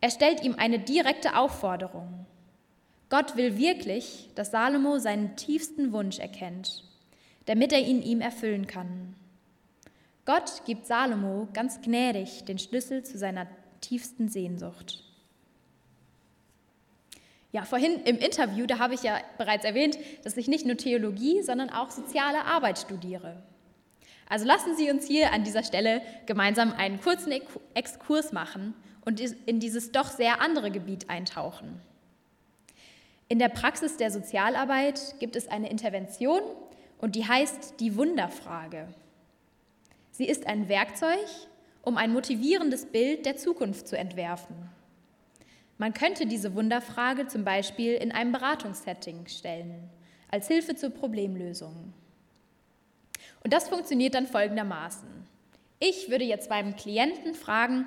er 0.00 0.10
stellt 0.10 0.42
ihm 0.42 0.56
eine 0.58 0.80
direkte 0.80 1.36
Aufforderung. 1.36 2.26
Gott 3.08 3.36
will 3.36 3.56
wirklich, 3.56 4.30
dass 4.34 4.50
Salomo 4.50 4.98
seinen 4.98 5.36
tiefsten 5.36 5.92
Wunsch 5.92 6.18
erkennt, 6.18 6.82
damit 7.46 7.72
er 7.72 7.86
ihn 7.86 8.02
ihm 8.02 8.20
erfüllen 8.20 8.66
kann. 8.66 9.14
Gott 10.24 10.62
gibt 10.66 10.86
Salomo 10.86 11.46
ganz 11.52 11.80
gnädig 11.80 12.44
den 12.46 12.58
Schlüssel 12.58 13.04
zu 13.04 13.16
seiner 13.16 13.46
tiefsten 13.80 14.28
Sehnsucht. 14.28 15.03
Ja, 17.54 17.64
vorhin 17.64 18.02
im 18.02 18.18
Interview, 18.18 18.66
da 18.66 18.80
habe 18.80 18.94
ich 18.94 19.04
ja 19.04 19.20
bereits 19.38 19.64
erwähnt, 19.64 19.96
dass 20.24 20.36
ich 20.36 20.48
nicht 20.48 20.66
nur 20.66 20.76
Theologie, 20.76 21.40
sondern 21.40 21.70
auch 21.70 21.92
soziale 21.92 22.44
Arbeit 22.46 22.80
studiere. 22.80 23.44
Also 24.28 24.44
lassen 24.44 24.74
Sie 24.76 24.90
uns 24.90 25.06
hier 25.06 25.32
an 25.32 25.44
dieser 25.44 25.62
Stelle 25.62 26.02
gemeinsam 26.26 26.72
einen 26.72 27.00
kurzen 27.00 27.32
Exkurs 27.74 28.32
machen 28.32 28.74
und 29.04 29.20
in 29.20 29.60
dieses 29.60 29.92
doch 29.92 30.10
sehr 30.10 30.40
andere 30.40 30.72
Gebiet 30.72 31.08
eintauchen. 31.08 31.80
In 33.28 33.38
der 33.38 33.50
Praxis 33.50 33.98
der 33.98 34.10
Sozialarbeit 34.10 35.14
gibt 35.20 35.36
es 35.36 35.46
eine 35.46 35.70
Intervention 35.70 36.40
und 36.98 37.14
die 37.14 37.28
heißt 37.28 37.74
die 37.78 37.94
Wunderfrage. 37.96 38.88
Sie 40.10 40.26
ist 40.26 40.48
ein 40.48 40.68
Werkzeug, 40.68 41.28
um 41.82 41.98
ein 41.98 42.12
motivierendes 42.12 42.86
Bild 42.86 43.24
der 43.26 43.36
Zukunft 43.36 43.86
zu 43.86 43.96
entwerfen. 43.96 44.73
Man 45.78 45.92
könnte 45.92 46.26
diese 46.26 46.54
Wunderfrage 46.54 47.26
zum 47.26 47.44
Beispiel 47.44 47.94
in 47.94 48.12
einem 48.12 48.32
Beratungssetting 48.32 49.26
stellen, 49.26 49.90
als 50.30 50.48
Hilfe 50.48 50.76
zur 50.76 50.90
Problemlösung. 50.90 51.92
Und 53.42 53.52
das 53.52 53.68
funktioniert 53.68 54.14
dann 54.14 54.26
folgendermaßen. 54.26 55.08
Ich 55.80 56.08
würde 56.10 56.24
jetzt 56.24 56.48
meinem 56.48 56.76
Klienten 56.76 57.34
fragen, 57.34 57.86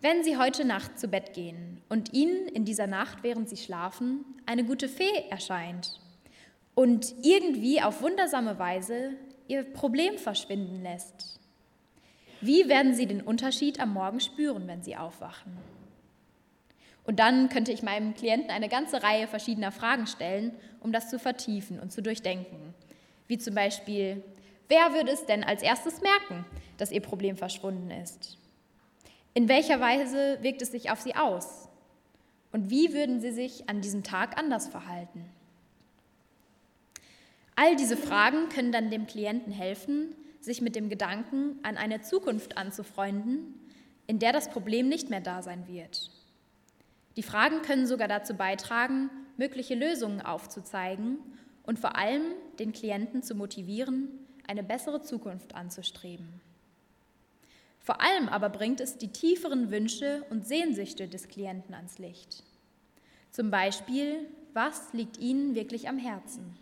wenn 0.00 0.24
Sie 0.24 0.36
heute 0.36 0.64
Nacht 0.64 0.98
zu 0.98 1.06
Bett 1.06 1.34
gehen 1.34 1.80
und 1.88 2.12
Ihnen 2.12 2.48
in 2.48 2.64
dieser 2.64 2.88
Nacht, 2.88 3.18
während 3.22 3.48
Sie 3.48 3.56
schlafen, 3.56 4.24
eine 4.46 4.64
gute 4.64 4.88
Fee 4.88 5.28
erscheint 5.30 6.00
und 6.74 7.14
irgendwie 7.22 7.80
auf 7.80 8.02
wundersame 8.02 8.58
Weise 8.58 9.12
Ihr 9.46 9.62
Problem 9.62 10.18
verschwinden 10.18 10.82
lässt, 10.82 11.38
wie 12.40 12.68
werden 12.68 12.94
Sie 12.94 13.06
den 13.06 13.20
Unterschied 13.20 13.78
am 13.78 13.92
Morgen 13.92 14.18
spüren, 14.18 14.66
wenn 14.66 14.82
Sie 14.82 14.96
aufwachen? 14.96 15.52
Und 17.04 17.18
dann 17.18 17.48
könnte 17.48 17.72
ich 17.72 17.82
meinem 17.82 18.14
Klienten 18.14 18.50
eine 18.50 18.68
ganze 18.68 19.02
Reihe 19.02 19.26
verschiedener 19.26 19.72
Fragen 19.72 20.06
stellen, 20.06 20.52
um 20.80 20.92
das 20.92 21.10
zu 21.10 21.18
vertiefen 21.18 21.80
und 21.80 21.92
zu 21.92 22.02
durchdenken. 22.02 22.74
Wie 23.26 23.38
zum 23.38 23.54
Beispiel, 23.54 24.22
wer 24.68 24.94
würde 24.94 25.10
es 25.10 25.26
denn 25.26 25.42
als 25.42 25.62
erstes 25.62 26.00
merken, 26.00 26.44
dass 26.76 26.92
Ihr 26.92 27.00
Problem 27.00 27.36
verschwunden 27.36 27.90
ist? 27.90 28.38
In 29.34 29.48
welcher 29.48 29.80
Weise 29.80 30.38
wirkt 30.42 30.62
es 30.62 30.70
sich 30.70 30.90
auf 30.90 31.00
sie 31.00 31.16
aus? 31.16 31.68
Und 32.52 32.68
wie 32.70 32.92
würden 32.92 33.20
sie 33.20 33.32
sich 33.32 33.68
an 33.68 33.80
diesem 33.80 34.02
Tag 34.02 34.38
anders 34.38 34.68
verhalten? 34.68 35.24
All 37.56 37.76
diese 37.76 37.96
Fragen 37.96 38.48
können 38.50 38.72
dann 38.72 38.90
dem 38.90 39.06
Klienten 39.06 39.52
helfen, 39.52 40.14
sich 40.40 40.60
mit 40.60 40.76
dem 40.76 40.90
Gedanken 40.90 41.58
an 41.62 41.76
eine 41.76 42.02
Zukunft 42.02 42.58
anzufreunden, 42.58 43.54
in 44.06 44.18
der 44.18 44.32
das 44.32 44.50
Problem 44.50 44.88
nicht 44.88 45.08
mehr 45.08 45.20
da 45.20 45.42
sein 45.42 45.66
wird. 45.66 46.10
Die 47.16 47.22
Fragen 47.22 47.62
können 47.62 47.86
sogar 47.86 48.08
dazu 48.08 48.34
beitragen, 48.34 49.10
mögliche 49.36 49.74
Lösungen 49.74 50.20
aufzuzeigen 50.20 51.18
und 51.62 51.78
vor 51.78 51.96
allem 51.96 52.22
den 52.58 52.72
Klienten 52.72 53.22
zu 53.22 53.34
motivieren, 53.34 54.08
eine 54.46 54.62
bessere 54.62 55.02
Zukunft 55.02 55.54
anzustreben. 55.54 56.40
Vor 57.78 58.00
allem 58.00 58.28
aber 58.28 58.48
bringt 58.48 58.80
es 58.80 58.96
die 58.96 59.08
tieferen 59.12 59.70
Wünsche 59.70 60.24
und 60.30 60.46
Sehnsüchte 60.46 61.08
des 61.08 61.28
Klienten 61.28 61.74
ans 61.74 61.98
Licht. 61.98 62.44
Zum 63.30 63.50
Beispiel, 63.50 64.28
was 64.52 64.92
liegt 64.92 65.18
Ihnen 65.18 65.54
wirklich 65.54 65.88
am 65.88 65.98
Herzen? 65.98 66.56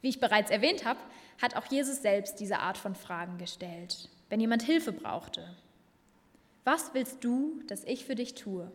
Wie 0.00 0.08
ich 0.08 0.20
bereits 0.20 0.50
erwähnt 0.50 0.84
habe, 0.84 1.00
hat 1.42 1.56
auch 1.56 1.66
Jesus 1.66 2.00
selbst 2.00 2.40
diese 2.40 2.60
Art 2.60 2.78
von 2.78 2.94
Fragen 2.94 3.36
gestellt, 3.38 4.08
wenn 4.30 4.40
jemand 4.40 4.62
Hilfe 4.62 4.92
brauchte. 4.92 5.54
Was 6.64 6.94
willst 6.94 7.24
du, 7.24 7.62
dass 7.66 7.84
ich 7.84 8.04
für 8.04 8.14
dich 8.14 8.34
tue? 8.34 8.70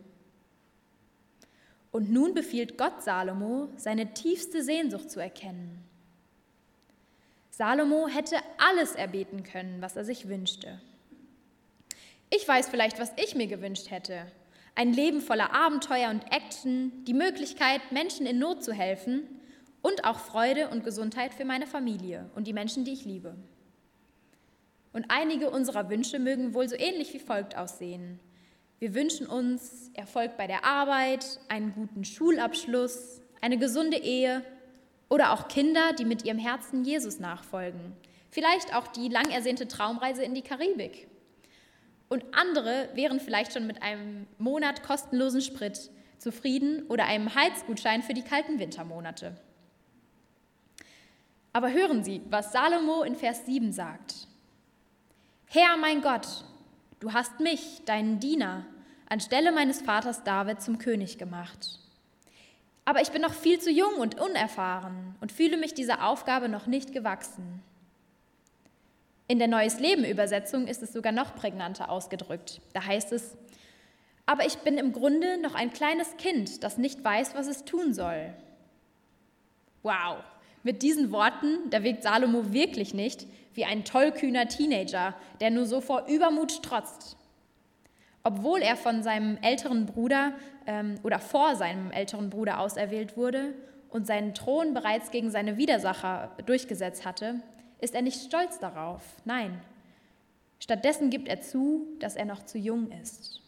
Und 1.92 2.10
nun 2.10 2.34
befiehlt 2.34 2.76
Gott 2.76 3.02
Salomo, 3.02 3.68
seine 3.76 4.12
tiefste 4.12 4.62
Sehnsucht 4.62 5.10
zu 5.10 5.20
erkennen 5.20 5.86
Salomo 7.56 8.06
hätte 8.06 8.36
alles 8.58 8.94
erbeten 8.94 9.42
können, 9.42 9.80
was 9.80 9.96
er 9.96 10.04
sich 10.04 10.28
wünschte. 10.28 10.78
Ich 12.28 12.46
weiß 12.46 12.68
vielleicht, 12.68 13.00
was 13.00 13.14
ich 13.16 13.34
mir 13.34 13.46
gewünscht 13.46 13.90
hätte. 13.90 14.26
Ein 14.74 14.92
Leben 14.92 15.22
voller 15.22 15.54
Abenteuer 15.54 16.10
und 16.10 16.30
Action, 16.30 16.92
die 17.06 17.14
Möglichkeit, 17.14 17.80
Menschen 17.92 18.26
in 18.26 18.38
Not 18.38 18.62
zu 18.62 18.74
helfen 18.74 19.22
und 19.80 20.04
auch 20.04 20.18
Freude 20.18 20.68
und 20.68 20.84
Gesundheit 20.84 21.32
für 21.32 21.46
meine 21.46 21.66
Familie 21.66 22.28
und 22.34 22.46
die 22.46 22.52
Menschen, 22.52 22.84
die 22.84 22.92
ich 22.92 23.06
liebe. 23.06 23.34
Und 24.96 25.10
einige 25.10 25.50
unserer 25.50 25.90
Wünsche 25.90 26.18
mögen 26.18 26.54
wohl 26.54 26.70
so 26.70 26.74
ähnlich 26.74 27.12
wie 27.12 27.18
folgt 27.18 27.54
aussehen. 27.54 28.18
Wir 28.78 28.94
wünschen 28.94 29.26
uns 29.26 29.90
Erfolg 29.92 30.38
bei 30.38 30.46
der 30.46 30.64
Arbeit, 30.64 31.38
einen 31.48 31.74
guten 31.74 32.02
Schulabschluss, 32.02 33.20
eine 33.42 33.58
gesunde 33.58 33.98
Ehe 33.98 34.42
oder 35.10 35.34
auch 35.34 35.48
Kinder, 35.48 35.92
die 35.92 36.06
mit 36.06 36.24
ihrem 36.24 36.38
Herzen 36.38 36.82
Jesus 36.82 37.18
nachfolgen. 37.18 37.92
Vielleicht 38.30 38.74
auch 38.74 38.86
die 38.86 39.08
lang 39.08 39.30
ersehnte 39.30 39.68
Traumreise 39.68 40.22
in 40.22 40.32
die 40.32 40.40
Karibik. 40.40 41.08
Und 42.08 42.24
andere 42.32 42.88
wären 42.94 43.20
vielleicht 43.20 43.52
schon 43.52 43.66
mit 43.66 43.82
einem 43.82 44.26
Monat 44.38 44.82
kostenlosen 44.82 45.42
Sprit 45.42 45.90
zufrieden 46.16 46.86
oder 46.88 47.04
einem 47.04 47.34
Heizgutschein 47.34 48.02
für 48.02 48.14
die 48.14 48.22
kalten 48.22 48.58
Wintermonate. 48.58 49.36
Aber 51.52 51.70
hören 51.70 52.02
Sie, 52.02 52.22
was 52.30 52.50
Salomo 52.50 53.02
in 53.02 53.14
Vers 53.14 53.44
7 53.44 53.72
sagt. 53.72 54.25
Herr 55.48 55.76
mein 55.76 56.02
Gott, 56.02 56.26
du 56.98 57.12
hast 57.12 57.38
mich, 57.38 57.82
deinen 57.84 58.18
Diener, 58.18 58.66
anstelle 59.08 59.52
meines 59.52 59.80
Vaters 59.80 60.24
David 60.24 60.60
zum 60.60 60.78
König 60.78 61.18
gemacht. 61.18 61.78
Aber 62.84 63.00
ich 63.00 63.10
bin 63.10 63.22
noch 63.22 63.32
viel 63.32 63.60
zu 63.60 63.70
jung 63.70 63.94
und 63.94 64.20
unerfahren 64.20 65.14
und 65.20 65.30
fühle 65.30 65.56
mich 65.56 65.72
dieser 65.72 66.06
Aufgabe 66.06 66.48
noch 66.48 66.66
nicht 66.66 66.92
gewachsen. 66.92 67.62
In 69.28 69.38
der 69.38 69.48
Neues 69.48 69.78
Leben 69.78 70.04
Übersetzung 70.04 70.66
ist 70.66 70.82
es 70.82 70.92
sogar 70.92 71.12
noch 71.12 71.36
prägnanter 71.36 71.90
ausgedrückt. 71.90 72.60
Da 72.74 72.84
heißt 72.84 73.12
es, 73.12 73.36
aber 74.26 74.46
ich 74.46 74.58
bin 74.58 74.78
im 74.78 74.92
Grunde 74.92 75.40
noch 75.40 75.54
ein 75.54 75.72
kleines 75.72 76.16
Kind, 76.16 76.64
das 76.64 76.76
nicht 76.76 77.02
weiß, 77.04 77.36
was 77.36 77.46
es 77.46 77.64
tun 77.64 77.94
soll. 77.94 78.34
Wow, 79.84 80.18
mit 80.66 80.82
diesen 80.82 81.12
Worten, 81.12 81.70
da 81.70 81.84
wirkt 81.84 82.02
Salomo 82.02 82.52
wirklich 82.52 82.92
nicht 82.92 83.28
wie 83.54 83.64
ein 83.64 83.84
tollkühner 83.84 84.48
Teenager, 84.48 85.14
der 85.40 85.52
nur 85.52 85.64
so 85.64 85.80
vor 85.80 86.08
Übermut 86.08 86.50
strotzt. 86.50 87.16
Obwohl 88.24 88.62
er 88.62 88.74
von 88.74 89.04
seinem 89.04 89.38
älteren 89.42 89.86
Bruder 89.86 90.32
ähm, 90.66 90.96
oder 91.04 91.20
vor 91.20 91.54
seinem 91.54 91.92
älteren 91.92 92.30
Bruder 92.30 92.58
auserwählt 92.58 93.16
wurde 93.16 93.54
und 93.90 94.08
seinen 94.08 94.34
Thron 94.34 94.74
bereits 94.74 95.12
gegen 95.12 95.30
seine 95.30 95.56
Widersacher 95.56 96.32
durchgesetzt 96.46 97.06
hatte, 97.06 97.36
ist 97.80 97.94
er 97.94 98.02
nicht 98.02 98.20
stolz 98.20 98.58
darauf. 98.58 99.02
Nein. 99.24 99.60
Stattdessen 100.58 101.10
gibt 101.10 101.28
er 101.28 101.42
zu, 101.42 101.86
dass 102.00 102.16
er 102.16 102.24
noch 102.24 102.44
zu 102.44 102.58
jung 102.58 102.90
ist. 102.90 103.40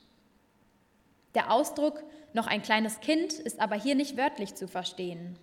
Der 1.35 1.51
Ausdruck 1.51 2.01
noch 2.33 2.47
ein 2.47 2.63
kleines 2.63 3.01
Kind 3.01 3.33
ist 3.33 3.59
aber 3.59 3.75
hier 3.75 3.97
nicht 3.97 4.17
wörtlich 4.17 4.55
zu 4.55 4.69
verstehen. 4.69 5.37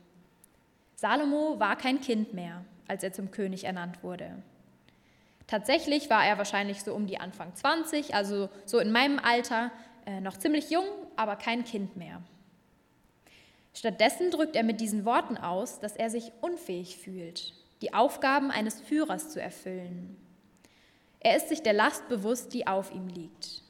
Salomo 0.95 1.59
war 1.59 1.75
kein 1.75 2.01
Kind 2.01 2.33
mehr, 2.33 2.63
als 2.87 3.03
er 3.03 3.13
zum 3.13 3.31
König 3.31 3.65
ernannt 3.65 4.03
wurde. 4.03 4.41
Tatsächlich 5.47 6.09
war 6.09 6.25
er 6.25 6.37
wahrscheinlich 6.37 6.83
so 6.83 6.93
um 6.93 7.05
die 7.05 7.19
Anfang 7.19 7.53
20, 7.53 8.15
also 8.15 8.49
so 8.65 8.79
in 8.79 8.91
meinem 8.91 9.19
Alter, 9.19 9.71
äh, 10.05 10.21
noch 10.21 10.37
ziemlich 10.37 10.69
jung, 10.69 10.85
aber 11.15 11.35
kein 11.35 11.63
Kind 11.63 11.95
mehr. 11.97 12.21
Stattdessen 13.73 14.31
drückt 14.31 14.55
er 14.55 14.63
mit 14.63 14.79
diesen 14.79 15.05
Worten 15.05 15.37
aus, 15.37 15.79
dass 15.79 15.95
er 15.95 16.09
sich 16.09 16.31
unfähig 16.41 16.97
fühlt, 16.97 17.53
die 17.81 17.93
Aufgaben 17.93 18.49
eines 18.49 18.79
Führers 18.79 19.29
zu 19.29 19.41
erfüllen. 19.41 20.17
Er 21.19 21.35
ist 21.35 21.49
sich 21.49 21.61
der 21.61 21.73
Last 21.73 22.07
bewusst, 22.07 22.53
die 22.53 22.67
auf 22.67 22.91
ihm 22.91 23.07
liegt. 23.07 23.63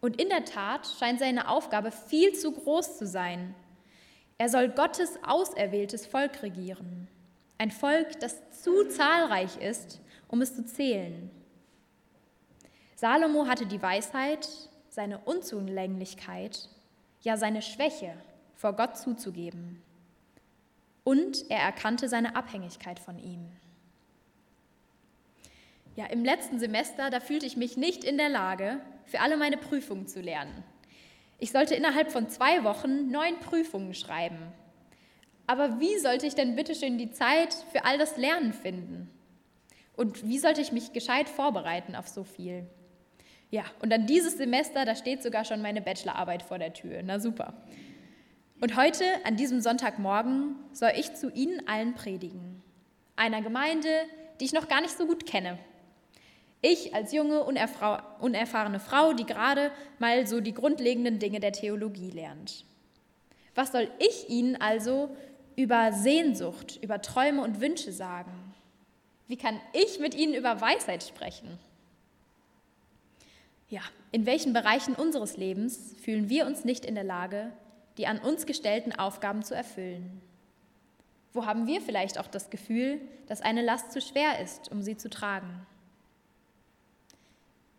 Und 0.00 0.20
in 0.20 0.28
der 0.28 0.44
Tat 0.44 0.86
scheint 0.98 1.20
seine 1.20 1.48
Aufgabe 1.48 1.90
viel 1.90 2.32
zu 2.34 2.52
groß 2.52 2.98
zu 2.98 3.06
sein. 3.06 3.54
Er 4.38 4.48
soll 4.48 4.68
Gottes 4.68 5.18
auserwähltes 5.22 6.06
Volk 6.06 6.42
regieren. 6.42 7.08
Ein 7.58 7.70
Volk, 7.70 8.18
das 8.20 8.36
zu 8.62 8.88
zahlreich 8.88 9.56
ist, 9.58 10.00
um 10.28 10.42
es 10.42 10.54
zu 10.56 10.64
zählen. 10.64 11.30
Salomo 12.96 13.46
hatte 13.46 13.66
die 13.66 13.80
Weisheit, 13.80 14.48
seine 14.88 15.18
Unzulänglichkeit, 15.18 16.68
ja 17.22 17.36
seine 17.36 17.62
Schwäche 17.62 18.16
vor 18.54 18.74
Gott 18.74 18.96
zuzugeben. 18.96 19.82
Und 21.04 21.50
er 21.50 21.60
erkannte 21.60 22.08
seine 22.08 22.34
Abhängigkeit 22.34 22.98
von 22.98 23.18
ihm. 23.18 23.46
Ja, 25.96 26.06
im 26.06 26.24
letzten 26.24 26.58
Semester, 26.58 27.10
da 27.10 27.20
fühlte 27.20 27.46
ich 27.46 27.56
mich 27.56 27.76
nicht 27.76 28.02
in 28.02 28.16
der 28.16 28.28
Lage, 28.28 28.80
für 29.04 29.20
alle 29.20 29.36
meine 29.36 29.56
Prüfungen 29.56 30.08
zu 30.08 30.20
lernen. 30.20 30.64
Ich 31.44 31.52
sollte 31.52 31.74
innerhalb 31.74 32.10
von 32.10 32.30
zwei 32.30 32.64
Wochen 32.64 33.10
neun 33.10 33.38
Prüfungen 33.38 33.92
schreiben. 33.92 34.38
Aber 35.46 35.78
wie 35.78 35.98
sollte 35.98 36.26
ich 36.26 36.34
denn 36.34 36.56
bitte 36.56 36.74
schön 36.74 36.96
die 36.96 37.10
Zeit 37.10 37.52
für 37.70 37.84
all 37.84 37.98
das 37.98 38.16
Lernen 38.16 38.54
finden? 38.54 39.10
Und 39.94 40.26
wie 40.26 40.38
sollte 40.38 40.62
ich 40.62 40.72
mich 40.72 40.94
gescheit 40.94 41.28
vorbereiten 41.28 41.96
auf 41.96 42.08
so 42.08 42.24
viel? 42.24 42.66
Ja, 43.50 43.64
und 43.82 43.90
dann 43.90 44.06
dieses 44.06 44.38
Semester, 44.38 44.86
da 44.86 44.96
steht 44.96 45.22
sogar 45.22 45.44
schon 45.44 45.60
meine 45.60 45.82
Bachelorarbeit 45.82 46.42
vor 46.42 46.58
der 46.58 46.72
Tür. 46.72 47.02
Na 47.04 47.18
super. 47.18 47.52
Und 48.62 48.74
heute, 48.78 49.04
an 49.24 49.36
diesem 49.36 49.60
Sonntagmorgen, 49.60 50.56
soll 50.72 50.92
ich 50.96 51.12
zu 51.12 51.30
Ihnen 51.30 51.68
allen 51.68 51.92
predigen. 51.92 52.62
Einer 53.16 53.42
Gemeinde, 53.42 53.90
die 54.40 54.46
ich 54.46 54.54
noch 54.54 54.68
gar 54.68 54.80
nicht 54.80 54.96
so 54.96 55.06
gut 55.06 55.26
kenne. 55.26 55.58
Ich 56.66 56.94
als 56.94 57.12
junge, 57.12 57.44
unerfahrene 57.44 58.80
Frau, 58.80 59.12
die 59.12 59.26
gerade 59.26 59.70
mal 59.98 60.26
so 60.26 60.40
die 60.40 60.54
grundlegenden 60.54 61.18
Dinge 61.18 61.38
der 61.38 61.52
Theologie 61.52 62.10
lernt. 62.10 62.64
Was 63.54 63.70
soll 63.70 63.90
ich 63.98 64.30
Ihnen 64.30 64.56
also 64.56 65.14
über 65.56 65.92
Sehnsucht, 65.92 66.78
über 66.80 67.02
Träume 67.02 67.42
und 67.42 67.60
Wünsche 67.60 67.92
sagen? 67.92 68.32
Wie 69.28 69.36
kann 69.36 69.60
ich 69.74 70.00
mit 70.00 70.14
Ihnen 70.14 70.32
über 70.32 70.58
Weisheit 70.62 71.02
sprechen? 71.04 71.58
Ja, 73.68 73.82
in 74.10 74.24
welchen 74.24 74.54
Bereichen 74.54 74.94
unseres 74.94 75.36
Lebens 75.36 75.94
fühlen 76.02 76.30
wir 76.30 76.46
uns 76.46 76.64
nicht 76.64 76.86
in 76.86 76.94
der 76.94 77.04
Lage, 77.04 77.52
die 77.98 78.06
an 78.06 78.18
uns 78.18 78.46
gestellten 78.46 78.92
Aufgaben 78.92 79.42
zu 79.42 79.54
erfüllen? 79.54 80.22
Wo 81.34 81.44
haben 81.44 81.66
wir 81.66 81.82
vielleicht 81.82 82.18
auch 82.18 82.26
das 82.26 82.48
Gefühl, 82.48 83.02
dass 83.26 83.42
eine 83.42 83.60
Last 83.60 83.92
zu 83.92 84.00
schwer 84.00 84.40
ist, 84.40 84.72
um 84.72 84.80
sie 84.80 84.96
zu 84.96 85.10
tragen? 85.10 85.66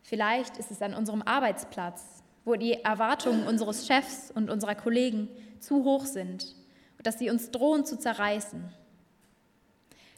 Vielleicht 0.05 0.57
ist 0.57 0.71
es 0.71 0.81
an 0.81 0.93
unserem 0.93 1.21
Arbeitsplatz, 1.21 2.23
wo 2.45 2.55
die 2.55 2.73
Erwartungen 2.73 3.47
unseres 3.47 3.85
Chefs 3.87 4.31
und 4.31 4.49
unserer 4.49 4.75
Kollegen 4.75 5.27
zu 5.59 5.83
hoch 5.83 6.05
sind, 6.05 6.55
dass 7.03 7.19
sie 7.19 7.29
uns 7.29 7.51
drohen 7.51 7.85
zu 7.85 7.99
zerreißen 7.99 8.73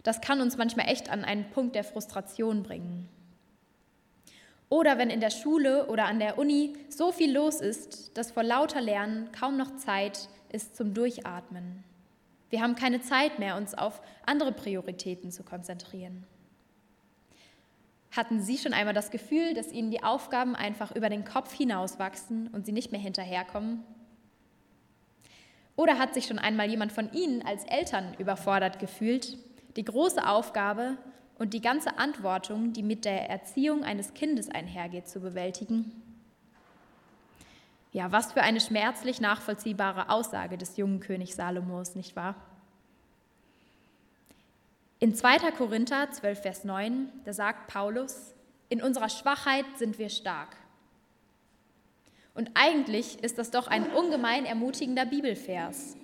das 0.07 0.21
kann 0.21 0.39
uns 0.39 0.55
manchmal 0.55 0.87
echt 0.87 1.09
an 1.09 1.25
einen 1.25 1.49
Punkt 1.49 1.75
der 1.75 1.83
Frustration 1.83 2.63
bringen. 2.63 3.09
Oder 4.69 4.97
wenn 4.97 5.09
in 5.09 5.19
der 5.19 5.31
Schule 5.31 5.87
oder 5.87 6.05
an 6.05 6.19
der 6.19 6.37
Uni 6.37 6.77
so 6.87 7.11
viel 7.11 7.33
los 7.33 7.59
ist, 7.59 8.17
dass 8.17 8.31
vor 8.31 8.43
lauter 8.43 8.79
Lernen 8.79 9.29
kaum 9.33 9.57
noch 9.57 9.75
Zeit 9.75 10.29
ist 10.49 10.77
zum 10.77 10.93
Durchatmen. 10.93 11.83
Wir 12.49 12.61
haben 12.61 12.75
keine 12.75 13.01
Zeit 13.01 13.37
mehr, 13.37 13.57
uns 13.57 13.73
auf 13.73 14.01
andere 14.25 14.53
Prioritäten 14.53 15.29
zu 15.29 15.43
konzentrieren. 15.43 16.25
Hatten 18.17 18.41
Sie 18.41 18.57
schon 18.57 18.73
einmal 18.73 18.95
das 18.95 19.11
Gefühl, 19.11 19.53
dass 19.53 19.71
Ihnen 19.71 19.91
die 19.91 20.03
Aufgaben 20.03 20.55
einfach 20.55 20.93
über 20.95 21.07
den 21.07 21.23
Kopf 21.23 21.53
hinauswachsen 21.53 22.47
und 22.47 22.65
Sie 22.65 22.71
nicht 22.71 22.91
mehr 22.91 22.99
hinterherkommen? 22.99 23.83
Oder 25.75 25.99
hat 25.99 26.15
sich 26.15 26.25
schon 26.25 26.39
einmal 26.39 26.67
jemand 26.67 26.91
von 26.91 27.13
Ihnen 27.13 27.43
als 27.45 27.63
Eltern 27.65 28.15
überfordert 28.17 28.79
gefühlt, 28.79 29.37
die 29.75 29.85
große 29.85 30.27
Aufgabe 30.27 30.97
und 31.37 31.53
die 31.53 31.61
ganze 31.61 31.91
Verantwortung, 31.91 32.73
die 32.73 32.81
mit 32.81 33.05
der 33.05 33.29
Erziehung 33.29 33.83
eines 33.83 34.15
Kindes 34.15 34.49
einhergeht, 34.49 35.07
zu 35.07 35.19
bewältigen? 35.19 35.91
Ja, 37.91 38.11
was 38.11 38.33
für 38.33 38.41
eine 38.41 38.59
schmerzlich 38.59 39.21
nachvollziehbare 39.21 40.09
Aussage 40.09 40.57
des 40.57 40.75
jungen 40.75 41.01
Königs 41.01 41.35
Salomos, 41.35 41.93
nicht 41.93 42.15
wahr? 42.15 42.33
In 44.99 45.13
2. 45.13 45.51
Korinther 45.51 46.09
12, 46.09 46.41
Vers 46.41 46.63
9, 46.63 47.11
da 47.23 47.31
sagt 47.31 47.67
Paulus, 47.67 48.33
in 48.67 48.81
unserer 48.81 49.09
Schwachheit 49.09 49.65
sind 49.75 49.99
wir 49.99 50.09
stark. 50.09 50.57
Und 52.33 52.49
eigentlich 52.55 53.23
ist 53.23 53.37
das 53.37 53.51
doch 53.51 53.67
ein 53.67 53.91
ungemein 53.93 54.45
ermutigender 54.45 55.05
Bibelvers. 55.05 55.95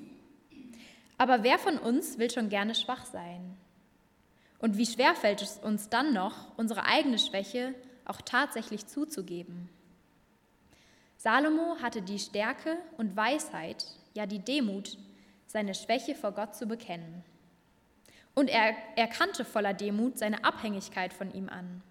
Aber 1.18 1.42
wer 1.42 1.58
von 1.58 1.80
uns 1.80 2.20
will 2.20 2.30
schon 2.30 2.50
gerne 2.50 2.76
schwach 2.76 3.06
sein? 3.06 3.58
Und 4.60 4.78
wie 4.78 4.86
schwer 4.86 5.16
fällt 5.16 5.42
es 5.42 5.58
uns 5.58 5.90
dann 5.90 6.14
noch, 6.14 6.56
unsere 6.56 6.86
eigene 6.86 7.18
Schwäche 7.18 7.74
auch 8.06 8.22
tatsächlich 8.22 8.86
zuzugeben? 8.86 9.70
Salomo 11.18 11.78
hatte 11.82 12.04
die 12.04 12.20
Stärke 12.20 12.78
und 12.98 13.16
Weisheit, 13.16 13.88
ja 14.14 14.28
die 14.28 14.40
Demut, 14.40 15.00
seine 15.48 15.74
Schwäche 15.74 16.14
vor 16.14 16.32
Gott 16.32 16.56
zu 16.56 16.68
bekennen. 16.68 17.24
Und 18.36 18.50
er 18.50 18.76
erkannte 18.96 19.46
voller 19.46 19.74
Demut 19.74 20.18
seine 20.18 20.44
Abhängigkeit 20.44 21.14
von 21.14 21.32
ihm 21.34 21.50
an. 21.50 21.82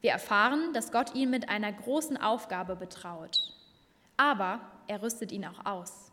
Wir 0.00 0.12
erfahren, 0.12 0.72
dass 0.74 0.92
Gott 0.92 1.14
ihn 1.14 1.30
mit 1.30 1.48
einer 1.48 1.72
großen 1.72 2.16
Aufgabe 2.16 2.76
betraut, 2.76 3.54
aber 4.16 4.60
er 4.86 5.02
rüstet 5.02 5.32
ihn 5.32 5.44
auch 5.44 5.64
aus. 5.64 6.12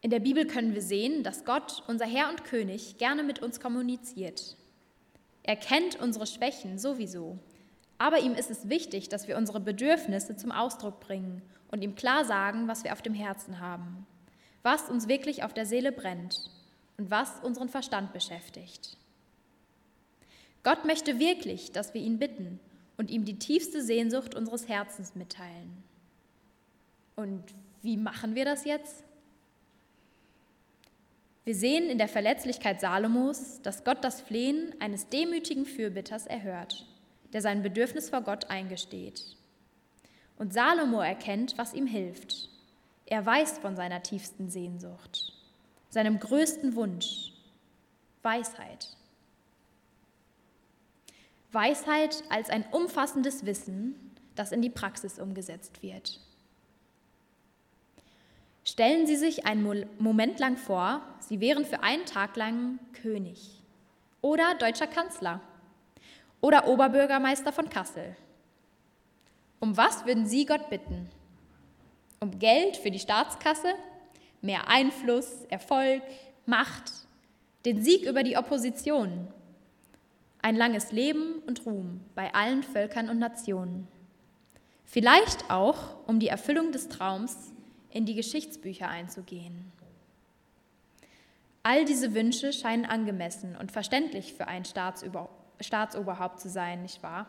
In 0.00 0.10
der 0.10 0.20
Bibel 0.20 0.46
können 0.46 0.74
wir 0.74 0.82
sehen, 0.82 1.22
dass 1.22 1.44
Gott, 1.44 1.82
unser 1.86 2.06
Herr 2.06 2.30
und 2.30 2.44
König, 2.44 2.96
gerne 2.96 3.24
mit 3.24 3.40
uns 3.40 3.60
kommuniziert. 3.60 4.56
Er 5.42 5.56
kennt 5.56 5.96
unsere 6.00 6.26
Schwächen 6.26 6.78
sowieso, 6.78 7.38
aber 7.98 8.20
ihm 8.20 8.32
ist 8.34 8.50
es 8.50 8.68
wichtig, 8.68 9.08
dass 9.08 9.26
wir 9.26 9.36
unsere 9.36 9.60
Bedürfnisse 9.60 10.36
zum 10.36 10.52
Ausdruck 10.52 11.00
bringen 11.00 11.42
und 11.70 11.82
ihm 11.82 11.94
klar 11.94 12.24
sagen, 12.24 12.68
was 12.68 12.84
wir 12.84 12.92
auf 12.92 13.02
dem 13.02 13.14
Herzen 13.14 13.60
haben, 13.60 14.06
was 14.62 14.88
uns 14.88 15.08
wirklich 15.08 15.42
auf 15.42 15.52
der 15.52 15.66
Seele 15.66 15.92
brennt 15.92 16.50
und 16.98 17.10
was 17.10 17.30
unseren 17.42 17.68
Verstand 17.68 18.12
beschäftigt. 18.12 18.96
Gott 20.62 20.84
möchte 20.84 21.18
wirklich, 21.18 21.72
dass 21.72 21.94
wir 21.94 22.00
ihn 22.00 22.18
bitten 22.18 22.58
und 22.96 23.10
ihm 23.10 23.24
die 23.24 23.38
tiefste 23.38 23.82
Sehnsucht 23.82 24.34
unseres 24.34 24.68
Herzens 24.68 25.14
mitteilen. 25.14 25.84
Und 27.14 27.44
wie 27.82 27.96
machen 27.96 28.34
wir 28.34 28.44
das 28.44 28.64
jetzt? 28.64 29.04
Wir 31.44 31.54
sehen 31.54 31.88
in 31.88 31.98
der 31.98 32.08
Verletzlichkeit 32.08 32.80
Salomos, 32.80 33.62
dass 33.62 33.84
Gott 33.84 34.02
das 34.02 34.20
Flehen 34.20 34.74
eines 34.80 35.08
demütigen 35.08 35.64
Fürbitters 35.64 36.26
erhört, 36.26 36.84
der 37.32 37.40
sein 37.40 37.62
Bedürfnis 37.62 38.10
vor 38.10 38.22
Gott 38.22 38.50
eingesteht. 38.50 39.36
Und 40.36 40.52
Salomo 40.52 41.00
erkennt, 41.00 41.56
was 41.56 41.72
ihm 41.72 41.86
hilft. 41.86 42.50
Er 43.06 43.24
weiß 43.24 43.58
von 43.58 43.76
seiner 43.76 44.02
tiefsten 44.02 44.50
Sehnsucht, 44.50 45.35
seinem 45.96 46.20
größten 46.20 46.74
Wunsch, 46.74 47.32
Weisheit. 48.22 48.94
Weisheit 51.52 52.22
als 52.28 52.50
ein 52.50 52.66
umfassendes 52.70 53.46
Wissen, 53.46 54.14
das 54.34 54.52
in 54.52 54.60
die 54.60 54.68
Praxis 54.68 55.18
umgesetzt 55.18 55.82
wird. 55.82 56.20
Stellen 58.62 59.06
Sie 59.06 59.16
sich 59.16 59.46
einen 59.46 59.86
Moment 59.98 60.38
lang 60.38 60.58
vor, 60.58 61.00
Sie 61.18 61.40
wären 61.40 61.64
für 61.64 61.82
einen 61.82 62.04
Tag 62.04 62.36
lang 62.36 62.78
König 63.00 63.62
oder 64.20 64.54
deutscher 64.58 64.88
Kanzler 64.88 65.40
oder 66.42 66.68
Oberbürgermeister 66.68 67.54
von 67.54 67.70
Kassel. 67.70 68.14
Um 69.60 69.78
was 69.78 70.04
würden 70.04 70.26
Sie 70.26 70.44
Gott 70.44 70.68
bitten? 70.68 71.08
Um 72.20 72.38
Geld 72.38 72.76
für 72.76 72.90
die 72.90 72.98
Staatskasse, 72.98 73.76
mehr 74.42 74.68
Einfluss, 74.68 75.44
Erfolg, 75.48 76.02
Macht, 76.46 76.92
den 77.64 77.82
Sieg 77.82 78.04
über 78.04 78.22
die 78.22 78.36
Opposition, 78.36 79.28
ein 80.40 80.54
langes 80.54 80.92
Leben 80.92 81.42
und 81.46 81.66
Ruhm 81.66 82.00
bei 82.14 82.32
allen 82.34 82.62
Völkern 82.62 83.10
und 83.10 83.18
Nationen. 83.18 83.88
Vielleicht 84.84 85.50
auch 85.50 86.06
um 86.06 86.20
die 86.20 86.28
Erfüllung 86.28 86.70
des 86.70 86.88
Traums 86.88 87.52
in 87.90 88.06
die 88.06 88.14
Geschichtsbücher 88.14 88.88
einzugehen. 88.88 89.72
All 91.64 91.84
diese 91.84 92.14
Wünsche 92.14 92.52
scheinen 92.52 92.84
angemessen 92.84 93.56
und 93.56 93.72
verständlich 93.72 94.34
für 94.34 94.46
ein 94.46 94.64
Staatsober 94.64 95.28
Staatsoberhaupt 95.58 96.38
zu 96.38 96.48
sein, 96.50 96.82
nicht 96.82 97.02
wahr? 97.02 97.26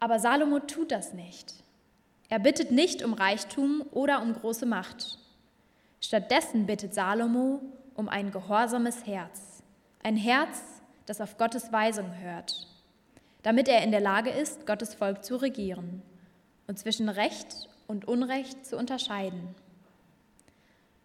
Aber 0.00 0.18
Salomo 0.18 0.60
tut 0.60 0.92
das 0.92 1.12
nicht. 1.12 1.54
Er 2.28 2.38
bittet 2.38 2.70
nicht 2.70 3.02
um 3.02 3.14
Reichtum 3.14 3.84
oder 3.90 4.22
um 4.22 4.34
große 4.34 4.66
Macht. 4.66 5.18
Stattdessen 6.00 6.66
bittet 6.66 6.94
Salomo 6.94 7.60
um 7.94 8.08
ein 8.08 8.30
gehorsames 8.30 9.06
Herz, 9.06 9.62
ein 10.02 10.16
Herz, 10.16 10.62
das 11.06 11.20
auf 11.20 11.38
Gottes 11.38 11.72
Weisung 11.72 12.16
hört, 12.18 12.68
damit 13.42 13.66
er 13.66 13.82
in 13.82 13.90
der 13.90 14.00
Lage 14.00 14.30
ist, 14.30 14.66
Gottes 14.66 14.94
Volk 14.94 15.24
zu 15.24 15.36
regieren 15.36 16.02
und 16.66 16.78
zwischen 16.78 17.08
Recht 17.08 17.68
und 17.86 18.06
Unrecht 18.06 18.64
zu 18.64 18.76
unterscheiden. 18.76 19.54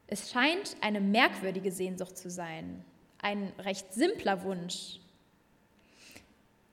Es 0.07 0.29
scheint 0.29 0.75
eine 0.81 1.01
merkwürdige 1.01 1.71
Sehnsucht 1.71 2.17
zu 2.17 2.29
sein, 2.29 2.83
ein 3.19 3.51
recht 3.59 3.93
simpler 3.93 4.43
Wunsch. 4.43 4.99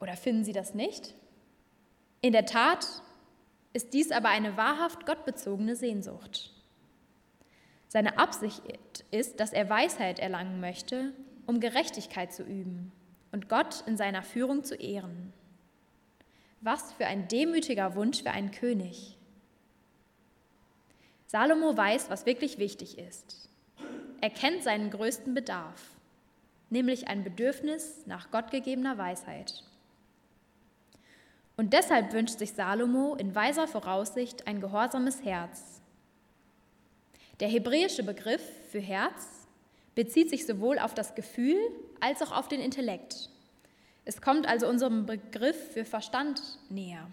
Oder 0.01 0.17
finden 0.17 0.45
Sie 0.45 0.53
das 0.53 0.75
nicht? 0.75 1.15
In 2.21 2.33
der 2.33 2.45
Tat 2.45 2.87
ist 3.73 3.95
dies 3.95 4.11
aber 4.11 4.29
eine 4.29 4.57
wahrhaft 4.57 5.07
gottbezogene 5.07 5.77
Sehnsucht. 5.77 6.53
Seine 7.89 8.19
Absicht 8.19 8.63
ist, 9.11 9.41
dass 9.41 9.53
er 9.53 9.69
Weisheit 9.69 10.19
erlangen 10.19 10.61
möchte, 10.61 11.13
um 11.47 11.61
Gerechtigkeit 11.61 12.33
zu 12.33 12.43
üben 12.45 12.93
und 13.33 13.49
Gott 13.49 13.83
in 13.87 13.97
seiner 13.97 14.23
Führung 14.23 14.65
zu 14.65 14.75
ehren. 14.75 15.33
Was 16.61 16.93
für 16.93 17.07
ein 17.07 17.27
demütiger 17.29 17.95
Wunsch 17.95 18.23
für 18.23 18.31
einen 18.31 18.51
König. 18.51 19.17
Salomo 21.27 21.77
weiß, 21.77 22.11
was 22.11 22.27
wirklich 22.27 22.59
wichtig 22.59 22.99
ist. 22.99 23.49
Er 24.21 24.31
kennt 24.31 24.63
seinen 24.63 24.91
größten 24.91 25.33
Bedarf, 25.33 25.81
nämlich 26.69 27.09
ein 27.09 27.25
Bedürfnis 27.25 28.07
nach 28.07 28.31
gottgegebener 28.31 28.99
Weisheit. 28.99 29.65
Und 31.61 31.75
deshalb 31.75 32.15
wünscht 32.15 32.39
sich 32.39 32.55
Salomo 32.55 33.17
in 33.17 33.35
weiser 33.35 33.69
Voraussicht 33.69 34.47
ein 34.47 34.63
gehorsames 34.63 35.23
Herz, 35.23 35.83
der 37.39 37.49
hebräische 37.49 38.03
Begriff 38.03 38.41
für 38.71 38.81
Herz 38.81 39.47
bezieht 39.95 40.31
sich 40.31 40.47
sowohl 40.47 40.79
auf 40.79 40.95
das 40.95 41.15
Gefühl 41.15 41.59
als 42.01 42.23
auch 42.23 42.33
auf 42.33 42.49
den 42.49 42.63
Intellekt. 42.63 43.29
Es 44.07 44.23
kommt 44.23 44.49
also 44.49 44.67
unserem 44.71 45.05
Begriff 45.05 45.75
für 45.75 45.85
Verstand 45.85 46.41
näher. 46.71 47.07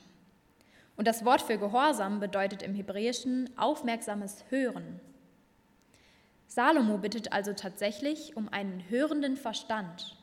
Und 0.96 1.10
das 1.10 1.26
Wort 1.26 1.42
für 1.42 1.58
Gehorsam 1.58 2.22
bedeutet 2.22 2.64
im 2.64 2.74
Hebräischen 2.74 3.50
aufmerksames 3.58 4.46
Hören. 4.48 5.02
Salomo 6.48 7.00
bittet 7.00 7.34
also 7.34 7.52
tatsächlich 7.52 8.38
um 8.38 8.48
einen 8.48 8.86
hörenden 8.88 9.36
Verstand, 9.36 10.16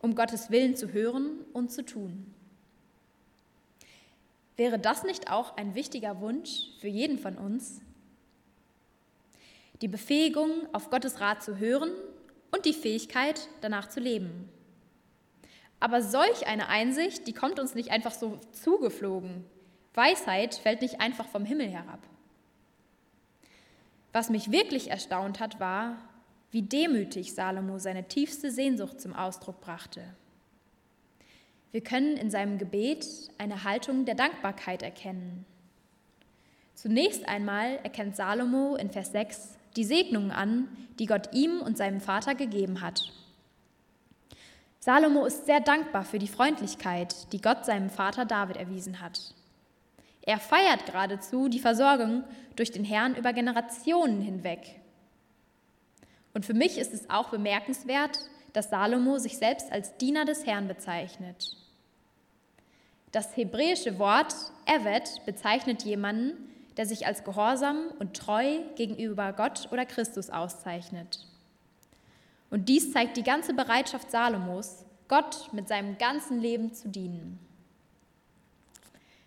um 0.00 0.14
Gottes 0.14 0.50
Willen 0.50 0.76
zu 0.76 0.92
hören 0.92 1.38
und 1.54 1.72
zu 1.72 1.86
tun. 1.86 2.33
Wäre 4.56 4.78
das 4.78 5.02
nicht 5.02 5.30
auch 5.30 5.56
ein 5.56 5.74
wichtiger 5.74 6.20
Wunsch 6.20 6.68
für 6.80 6.88
jeden 6.88 7.18
von 7.18 7.36
uns, 7.36 7.80
die 9.80 9.88
Befähigung, 9.88 10.50
auf 10.72 10.90
Gottes 10.90 11.20
Rat 11.20 11.42
zu 11.42 11.58
hören 11.58 11.90
und 12.52 12.64
die 12.64 12.72
Fähigkeit, 12.72 13.48
danach 13.60 13.88
zu 13.88 14.00
leben. 14.00 14.48
Aber 15.80 16.00
solch 16.00 16.46
eine 16.46 16.68
Einsicht, 16.68 17.26
die 17.26 17.32
kommt 17.32 17.58
uns 17.58 17.74
nicht 17.74 17.90
einfach 17.90 18.12
so 18.12 18.38
zugeflogen. 18.52 19.44
Weisheit 19.92 20.54
fällt 20.54 20.80
nicht 20.80 21.00
einfach 21.00 21.26
vom 21.26 21.44
Himmel 21.44 21.68
herab. 21.68 21.98
Was 24.12 24.30
mich 24.30 24.52
wirklich 24.52 24.90
erstaunt 24.90 25.40
hat, 25.40 25.58
war, 25.58 25.98
wie 26.52 26.62
demütig 26.62 27.34
Salomo 27.34 27.78
seine 27.78 28.06
tiefste 28.06 28.52
Sehnsucht 28.52 29.00
zum 29.00 29.12
Ausdruck 29.12 29.60
brachte. 29.60 30.04
Wir 31.74 31.82
können 31.82 32.16
in 32.16 32.30
seinem 32.30 32.58
Gebet 32.58 33.04
eine 33.36 33.64
Haltung 33.64 34.04
der 34.04 34.14
Dankbarkeit 34.14 34.84
erkennen. 34.84 35.44
Zunächst 36.76 37.28
einmal 37.28 37.80
erkennt 37.82 38.14
Salomo 38.14 38.76
in 38.76 38.92
Vers 38.92 39.10
6 39.10 39.58
die 39.74 39.82
Segnungen 39.82 40.30
an, 40.30 40.68
die 41.00 41.06
Gott 41.06 41.30
ihm 41.32 41.60
und 41.60 41.76
seinem 41.76 42.00
Vater 42.00 42.36
gegeben 42.36 42.80
hat. 42.80 43.10
Salomo 44.78 45.26
ist 45.26 45.46
sehr 45.46 45.58
dankbar 45.58 46.04
für 46.04 46.20
die 46.20 46.28
Freundlichkeit, 46.28 47.32
die 47.32 47.40
Gott 47.40 47.66
seinem 47.66 47.90
Vater 47.90 48.24
David 48.24 48.56
erwiesen 48.56 49.00
hat. 49.00 49.34
Er 50.22 50.38
feiert 50.38 50.86
geradezu 50.86 51.48
die 51.48 51.58
Versorgung 51.58 52.22
durch 52.54 52.70
den 52.70 52.84
Herrn 52.84 53.16
über 53.16 53.32
Generationen 53.32 54.20
hinweg. 54.20 54.80
Und 56.34 56.46
für 56.46 56.54
mich 56.54 56.78
ist 56.78 56.94
es 56.94 57.10
auch 57.10 57.30
bemerkenswert, 57.30 58.20
dass 58.52 58.70
Salomo 58.70 59.18
sich 59.18 59.38
selbst 59.38 59.72
als 59.72 59.96
Diener 59.96 60.24
des 60.24 60.46
Herrn 60.46 60.68
bezeichnet. 60.68 61.56
Das 63.14 63.36
hebräische 63.36 64.00
Wort 64.00 64.34
Evet 64.66 65.20
bezeichnet 65.24 65.84
jemanden, 65.84 66.52
der 66.76 66.84
sich 66.84 67.06
als 67.06 67.22
gehorsam 67.22 67.92
und 68.00 68.16
treu 68.16 68.58
gegenüber 68.74 69.32
Gott 69.32 69.68
oder 69.70 69.86
Christus 69.86 70.30
auszeichnet. 70.30 71.24
Und 72.50 72.68
dies 72.68 72.92
zeigt 72.92 73.16
die 73.16 73.22
ganze 73.22 73.54
Bereitschaft 73.54 74.10
Salomos, 74.10 74.84
Gott 75.06 75.52
mit 75.52 75.68
seinem 75.68 75.96
ganzen 75.96 76.40
Leben 76.40 76.74
zu 76.74 76.88
dienen. 76.88 77.38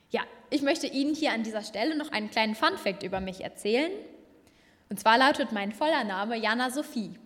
Ja, 0.10 0.24
ich 0.50 0.64
möchte 0.64 0.88
Ihnen 0.88 1.16
hier 1.16 1.32
an 1.32 1.44
dieser 1.44 1.64
Stelle 1.64 1.96
noch 1.96 2.12
einen 2.12 2.30
kleinen 2.30 2.56
Funfact 2.56 3.04
über 3.04 3.22
mich 3.22 3.40
erzählen. 3.40 3.92
Und 4.90 5.00
zwar 5.00 5.18
lautet 5.18 5.54
mein 5.54 5.72
voller 5.72 6.04
Name 6.04 6.36
Jana 6.36 6.72
Sophie. 6.72 7.18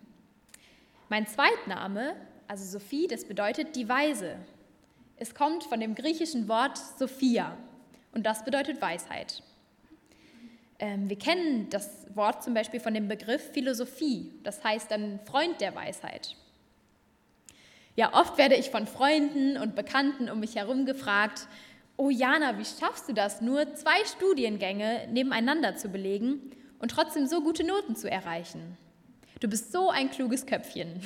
Mein 1.08 1.26
Zweitname, 1.26 2.14
also 2.46 2.64
Sophie, 2.64 3.08
das 3.08 3.24
bedeutet 3.24 3.74
die 3.74 3.88
Weise. 3.88 4.36
Es 5.16 5.34
kommt 5.34 5.64
von 5.64 5.80
dem 5.80 5.94
griechischen 5.94 6.48
Wort 6.48 6.78
Sophia 6.98 7.56
und 8.12 8.24
das 8.24 8.44
bedeutet 8.44 8.80
Weisheit. 8.80 9.42
Ähm, 10.78 11.08
wir 11.08 11.18
kennen 11.18 11.68
das 11.70 12.06
Wort 12.14 12.42
zum 12.42 12.54
Beispiel 12.54 12.80
von 12.80 12.94
dem 12.94 13.08
Begriff 13.08 13.52
Philosophie, 13.52 14.32
das 14.42 14.64
heißt 14.64 14.90
dann 14.90 15.20
Freund 15.24 15.60
der 15.60 15.74
Weisheit. 15.74 16.36
Ja, 17.94 18.14
oft 18.14 18.38
werde 18.38 18.54
ich 18.54 18.70
von 18.70 18.86
Freunden 18.86 19.58
und 19.58 19.76
Bekannten 19.76 20.30
um 20.30 20.40
mich 20.40 20.56
herum 20.56 20.86
gefragt, 20.86 21.46
oh 21.96 22.10
Jana, 22.10 22.58
wie 22.58 22.64
schaffst 22.64 23.08
du 23.08 23.12
das, 23.12 23.40
nur 23.40 23.74
zwei 23.74 24.04
Studiengänge 24.06 25.08
nebeneinander 25.10 25.76
zu 25.76 25.88
belegen 25.88 26.50
und 26.78 26.90
trotzdem 26.90 27.26
so 27.26 27.42
gute 27.42 27.64
Noten 27.64 27.94
zu 27.94 28.10
erreichen? 28.10 28.76
Du 29.40 29.48
bist 29.48 29.72
so 29.72 29.90
ein 29.90 30.10
kluges 30.10 30.46
Köpfchen. 30.46 31.02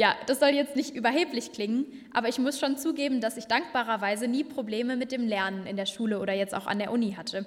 Ja, 0.00 0.16
das 0.26 0.40
soll 0.40 0.48
jetzt 0.48 0.76
nicht 0.76 0.94
überheblich 0.94 1.52
klingen, 1.52 1.84
aber 2.14 2.30
ich 2.30 2.38
muss 2.38 2.58
schon 2.58 2.78
zugeben, 2.78 3.20
dass 3.20 3.36
ich 3.36 3.48
dankbarerweise 3.48 4.28
nie 4.28 4.44
Probleme 4.44 4.96
mit 4.96 5.12
dem 5.12 5.26
Lernen 5.26 5.66
in 5.66 5.76
der 5.76 5.84
Schule 5.84 6.20
oder 6.20 6.32
jetzt 6.32 6.54
auch 6.54 6.66
an 6.66 6.78
der 6.78 6.90
Uni 6.90 7.12
hatte 7.18 7.44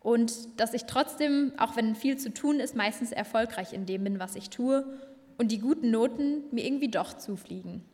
und 0.00 0.58
dass 0.58 0.72
ich 0.72 0.84
trotzdem, 0.84 1.52
auch 1.58 1.76
wenn 1.76 1.94
viel 1.94 2.16
zu 2.16 2.32
tun 2.32 2.58
ist, 2.58 2.74
meistens 2.74 3.12
erfolgreich 3.12 3.74
in 3.74 3.84
dem 3.84 4.02
bin, 4.02 4.18
was 4.18 4.34
ich 4.34 4.48
tue 4.48 4.98
und 5.36 5.52
die 5.52 5.58
guten 5.58 5.90
Noten 5.90 6.44
mir 6.52 6.64
irgendwie 6.64 6.88
doch 6.88 7.18
zufliegen. 7.18 7.84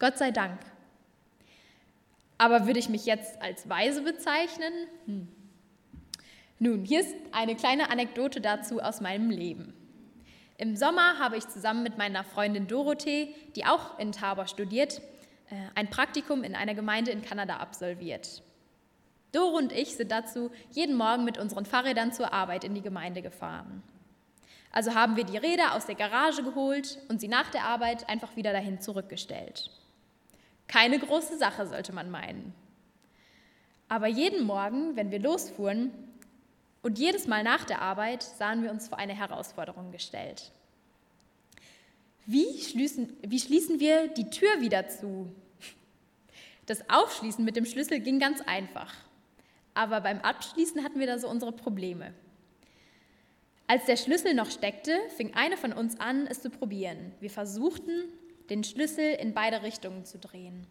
Gott 0.00 0.18
sei 0.18 0.32
Dank. 0.32 0.58
Aber 2.38 2.66
würde 2.66 2.80
ich 2.80 2.88
mich 2.88 3.06
jetzt 3.06 3.40
als 3.40 3.68
weise 3.68 4.02
bezeichnen? 4.02 4.72
Hm. 5.04 5.28
Nun, 6.58 6.84
hier 6.84 6.98
ist 6.98 7.14
eine 7.30 7.54
kleine 7.54 7.90
Anekdote 7.90 8.40
dazu 8.40 8.80
aus 8.80 9.00
meinem 9.00 9.30
Leben. 9.30 9.72
Im 10.58 10.74
Sommer 10.74 11.18
habe 11.18 11.36
ich 11.36 11.46
zusammen 11.48 11.82
mit 11.82 11.98
meiner 11.98 12.24
Freundin 12.24 12.66
Dorothee, 12.66 13.34
die 13.54 13.66
auch 13.66 13.98
in 13.98 14.12
Tabor 14.12 14.46
studiert, 14.46 15.02
äh, 15.50 15.54
ein 15.74 15.90
Praktikum 15.90 16.44
in 16.44 16.54
einer 16.54 16.74
Gemeinde 16.74 17.10
in 17.10 17.22
Kanada 17.22 17.58
absolviert. 17.58 18.42
Doro 19.32 19.58
und 19.58 19.72
ich 19.72 19.96
sind 19.96 20.10
dazu 20.10 20.50
jeden 20.70 20.96
Morgen 20.96 21.24
mit 21.24 21.36
unseren 21.36 21.66
Fahrrädern 21.66 22.12
zur 22.12 22.32
Arbeit 22.32 22.64
in 22.64 22.74
die 22.74 22.80
Gemeinde 22.80 23.20
gefahren. 23.20 23.82
Also 24.72 24.94
haben 24.94 25.16
wir 25.16 25.24
die 25.24 25.36
Räder 25.36 25.74
aus 25.74 25.86
der 25.86 25.94
Garage 25.94 26.42
geholt 26.42 26.98
und 27.08 27.20
sie 27.20 27.28
nach 27.28 27.50
der 27.50 27.64
Arbeit 27.64 28.08
einfach 28.08 28.34
wieder 28.36 28.52
dahin 28.52 28.80
zurückgestellt. 28.80 29.70
Keine 30.68 30.98
große 30.98 31.36
Sache, 31.36 31.66
sollte 31.66 31.92
man 31.92 32.10
meinen. 32.10 32.54
Aber 33.88 34.06
jeden 34.06 34.46
Morgen, 34.46 34.96
wenn 34.96 35.10
wir 35.10 35.20
losfuhren 35.20 35.92
und 36.86 36.98
jedes 36.98 37.26
Mal 37.26 37.42
nach 37.42 37.64
der 37.64 37.82
Arbeit, 37.82 38.22
sahen 38.22 38.62
wir 38.62 38.70
uns 38.70 38.88
vor 38.88 38.98
eine 38.98 39.14
Herausforderung 39.14 39.92
gestellt. 39.92 40.52
Wie 42.24 42.60
schließen, 42.60 43.16
wie 43.22 43.38
schließen 43.38 43.78
wir 43.80 44.08
die 44.08 44.30
Tür 44.30 44.60
wieder 44.60 44.88
zu? 44.88 45.30
Das 46.64 46.88
Aufschließen 46.88 47.44
mit 47.44 47.56
dem 47.56 47.66
Schlüssel 47.66 48.00
ging 48.00 48.18
ganz 48.18 48.40
einfach 48.40 48.92
aber 49.76 50.00
beim 50.00 50.20
Abschließen 50.20 50.82
hatten 50.82 50.98
wir 50.98 51.06
da 51.06 51.18
so 51.18 51.28
unsere 51.28 51.52
Probleme. 51.52 52.14
Als 53.68 53.84
der 53.84 53.96
Schlüssel 53.96 54.32
noch 54.32 54.50
steckte, 54.50 54.96
fing 55.16 55.34
eine 55.34 55.56
von 55.56 55.72
uns 55.72 56.00
an, 56.00 56.26
es 56.26 56.40
zu 56.40 56.50
probieren. 56.50 57.12
Wir 57.20 57.30
versuchten, 57.30 58.04
den 58.48 58.64
Schlüssel 58.64 59.12
in 59.14 59.34
beide 59.34 59.62
Richtungen 59.62 60.04
zu 60.04 60.18
drehen. 60.18 60.66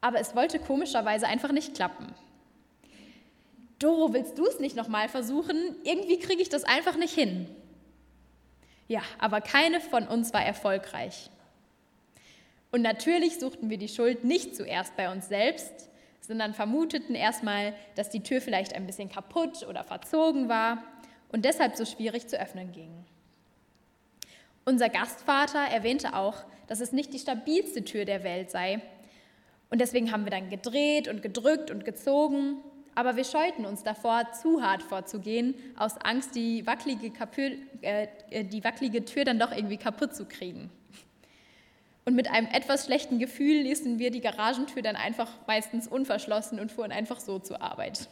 Aber 0.00 0.18
es 0.18 0.34
wollte 0.34 0.58
komischerweise 0.58 1.26
einfach 1.26 1.52
nicht 1.52 1.74
klappen. 1.74 2.14
Doro, 3.82 4.12
willst 4.12 4.38
du 4.38 4.46
es 4.46 4.60
nicht 4.60 4.76
nochmal 4.76 5.08
versuchen? 5.08 5.76
Irgendwie 5.84 6.18
kriege 6.18 6.42
ich 6.42 6.48
das 6.48 6.64
einfach 6.64 6.96
nicht 6.96 7.14
hin. 7.14 7.48
Ja, 8.88 9.02
aber 9.18 9.40
keine 9.40 9.80
von 9.80 10.06
uns 10.06 10.32
war 10.32 10.44
erfolgreich. 10.44 11.30
Und 12.70 12.82
natürlich 12.82 13.38
suchten 13.38 13.70
wir 13.70 13.78
die 13.78 13.88
Schuld 13.88 14.24
nicht 14.24 14.56
zuerst 14.56 14.96
bei 14.96 15.10
uns 15.10 15.28
selbst, 15.28 15.90
sondern 16.20 16.54
vermuteten 16.54 17.14
erstmal, 17.14 17.74
dass 17.96 18.10
die 18.10 18.22
Tür 18.22 18.40
vielleicht 18.40 18.74
ein 18.74 18.86
bisschen 18.86 19.08
kaputt 19.08 19.66
oder 19.68 19.84
verzogen 19.84 20.48
war 20.48 20.82
und 21.30 21.44
deshalb 21.44 21.76
so 21.76 21.84
schwierig 21.84 22.28
zu 22.28 22.40
öffnen 22.40 22.72
ging. 22.72 22.90
Unser 24.64 24.88
Gastvater 24.88 25.58
erwähnte 25.58 26.14
auch, 26.14 26.44
dass 26.68 26.80
es 26.80 26.92
nicht 26.92 27.12
die 27.12 27.18
stabilste 27.18 27.84
Tür 27.84 28.04
der 28.04 28.22
Welt 28.22 28.50
sei. 28.50 28.80
Und 29.70 29.80
deswegen 29.80 30.12
haben 30.12 30.24
wir 30.24 30.30
dann 30.30 30.50
gedreht 30.50 31.08
und 31.08 31.22
gedrückt 31.22 31.70
und 31.70 31.84
gezogen, 31.84 32.58
aber 32.94 33.16
wir 33.16 33.24
scheuten 33.24 33.64
uns 33.64 33.82
davor, 33.82 34.32
zu 34.32 34.62
hart 34.62 34.82
vorzugehen, 34.82 35.54
aus 35.76 35.96
Angst, 35.98 36.34
die 36.34 36.66
wackelige, 36.66 37.10
Kapü 37.10 37.58
äh, 37.80 38.08
die 38.44 38.62
wackelige 38.62 39.04
Tür 39.04 39.24
dann 39.24 39.38
doch 39.38 39.52
irgendwie 39.52 39.78
kaputt 39.78 40.14
zu 40.14 40.26
kriegen. 40.26 40.70
Und 42.04 42.14
mit 42.14 42.30
einem 42.30 42.48
etwas 42.48 42.86
schlechten 42.86 43.18
Gefühl 43.18 43.62
ließen 43.62 43.98
wir 43.98 44.10
die 44.10 44.20
Garagentür 44.20 44.82
dann 44.82 44.96
einfach 44.96 45.30
meistens 45.46 45.86
unverschlossen 45.86 46.58
und 46.58 46.72
fuhren 46.72 46.92
einfach 46.92 47.20
so 47.20 47.38
zur 47.38 47.62
Arbeit. 47.62 48.08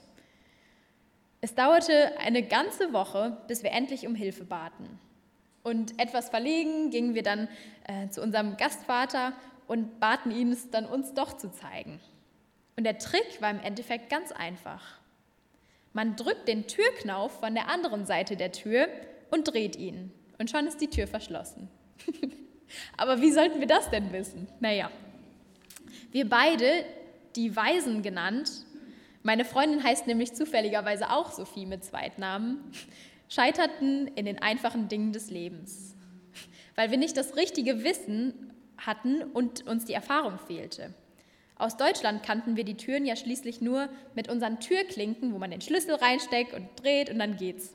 Es 1.41 1.55
dauerte 1.55 2.19
eine 2.19 2.43
ganze 2.43 2.93
Woche, 2.93 3.39
bis 3.49 3.63
wir 3.63 3.73
endlich 3.73 4.07
um 4.07 4.15
Hilfe 4.15 4.45
baten. 4.45 4.99
Und 5.63 5.99
etwas 5.99 6.29
verlegen 6.29 6.91
gingen 6.91 7.15
wir 7.15 7.23
dann 7.23 7.49
äh, 7.87 8.09
zu 8.09 8.23
unserem 8.23 8.57
Gastvater 8.57 9.33
und 9.67 10.01
baten 10.01 10.31
ihn, 10.31 10.53
es 10.53 10.71
dann 10.71 10.87
uns 10.87 11.13
doch 11.15 11.37
zu 11.37 11.51
zeigen. 11.51 12.01
Und 12.81 12.85
der 12.85 12.97
Trick 12.97 13.43
war 13.43 13.51
im 13.51 13.61
Endeffekt 13.61 14.09
ganz 14.09 14.33
einfach. 14.33 14.83
Man 15.93 16.17
drückt 16.17 16.49
den 16.49 16.67
Türknauf 16.67 17.39
von 17.39 17.53
der 17.55 17.69
anderen 17.69 18.07
Seite 18.07 18.39
der 18.39 18.53
Tür 18.53 18.89
und 19.31 19.53
dreht 19.53 19.77
ihn. 19.77 20.11
Und 20.39 20.49
schon 20.49 20.67
ist 20.67 20.81
die 20.81 20.89
Tür 20.89 21.07
verschlossen. 21.07 21.69
Aber 22.97 23.21
wie 23.21 23.33
sollten 23.33 23.61
wir 23.61 23.67
das 23.67 23.91
denn 23.91 24.11
wissen? 24.15 24.49
Naja, 24.61 24.91
wir 26.11 26.27
beide, 26.27 26.87
die 27.37 27.55
Weisen 27.55 28.01
genannt, 28.01 28.51
meine 29.23 29.45
Freundin 29.45 29.85
heißt 29.85 30.07
nämlich 30.07 30.33
zufälligerweise 30.33 31.11
auch 31.11 31.33
Sophie 31.33 31.67
mit 31.67 31.85
Zweitnamen, 31.85 32.65
scheiterten 33.29 34.07
in 34.15 34.25
den 34.25 34.41
einfachen 34.41 34.89
Dingen 34.89 35.13
des 35.13 35.31
Lebens, 35.31 35.95
weil 36.77 36.91
wir 36.91 36.97
nicht 36.97 37.19
das 37.19 37.37
richtige 37.37 37.85
Wissen 37.85 38.55
hatten 38.79 39.23
und 39.23 39.67
uns 39.67 39.85
die 39.85 39.93
Erfahrung 39.93 40.39
fehlte. 40.39 40.95
Aus 41.61 41.77
Deutschland 41.77 42.23
kannten 42.23 42.57
wir 42.57 42.65
die 42.65 42.79
Türen 42.79 43.05
ja 43.05 43.17
schließlich 43.17 43.61
nur 43.61 43.91
mit 44.15 44.31
unseren 44.31 44.61
Türklinken, 44.61 45.35
wo 45.35 45.39
man 45.39 45.51
den 45.51 45.61
Schlüssel 45.61 45.95
reinsteckt 45.95 46.55
und 46.55 46.69
dreht 46.83 47.11
und 47.11 47.19
dann 47.19 47.37
geht's. 47.37 47.75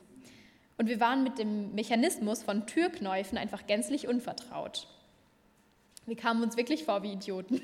Und 0.76 0.88
wir 0.88 0.98
waren 0.98 1.22
mit 1.22 1.38
dem 1.38 1.72
Mechanismus 1.72 2.42
von 2.42 2.66
Türknäufen 2.66 3.38
einfach 3.38 3.64
gänzlich 3.68 4.08
unvertraut. 4.08 4.88
Wir 6.04 6.16
kamen 6.16 6.42
uns 6.42 6.56
wirklich 6.56 6.82
vor 6.84 7.04
wie 7.04 7.12
Idioten. 7.12 7.62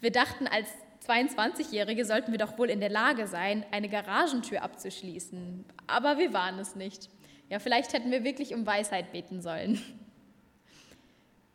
Wir 0.00 0.10
dachten, 0.10 0.46
als 0.46 0.68
22-Jährige 1.06 2.06
sollten 2.06 2.32
wir 2.32 2.38
doch 2.38 2.56
wohl 2.56 2.70
in 2.70 2.80
der 2.80 2.90
Lage 2.90 3.26
sein, 3.26 3.66
eine 3.70 3.90
Garagentür 3.90 4.62
abzuschließen. 4.62 5.64
Aber 5.86 6.18
wir 6.18 6.32
waren 6.32 6.58
es 6.58 6.74
nicht. 6.74 7.10
Ja, 7.50 7.58
vielleicht 7.58 7.92
hätten 7.92 8.10
wir 8.10 8.24
wirklich 8.24 8.54
um 8.54 8.66
Weisheit 8.66 9.12
beten 9.12 9.42
sollen. 9.42 9.78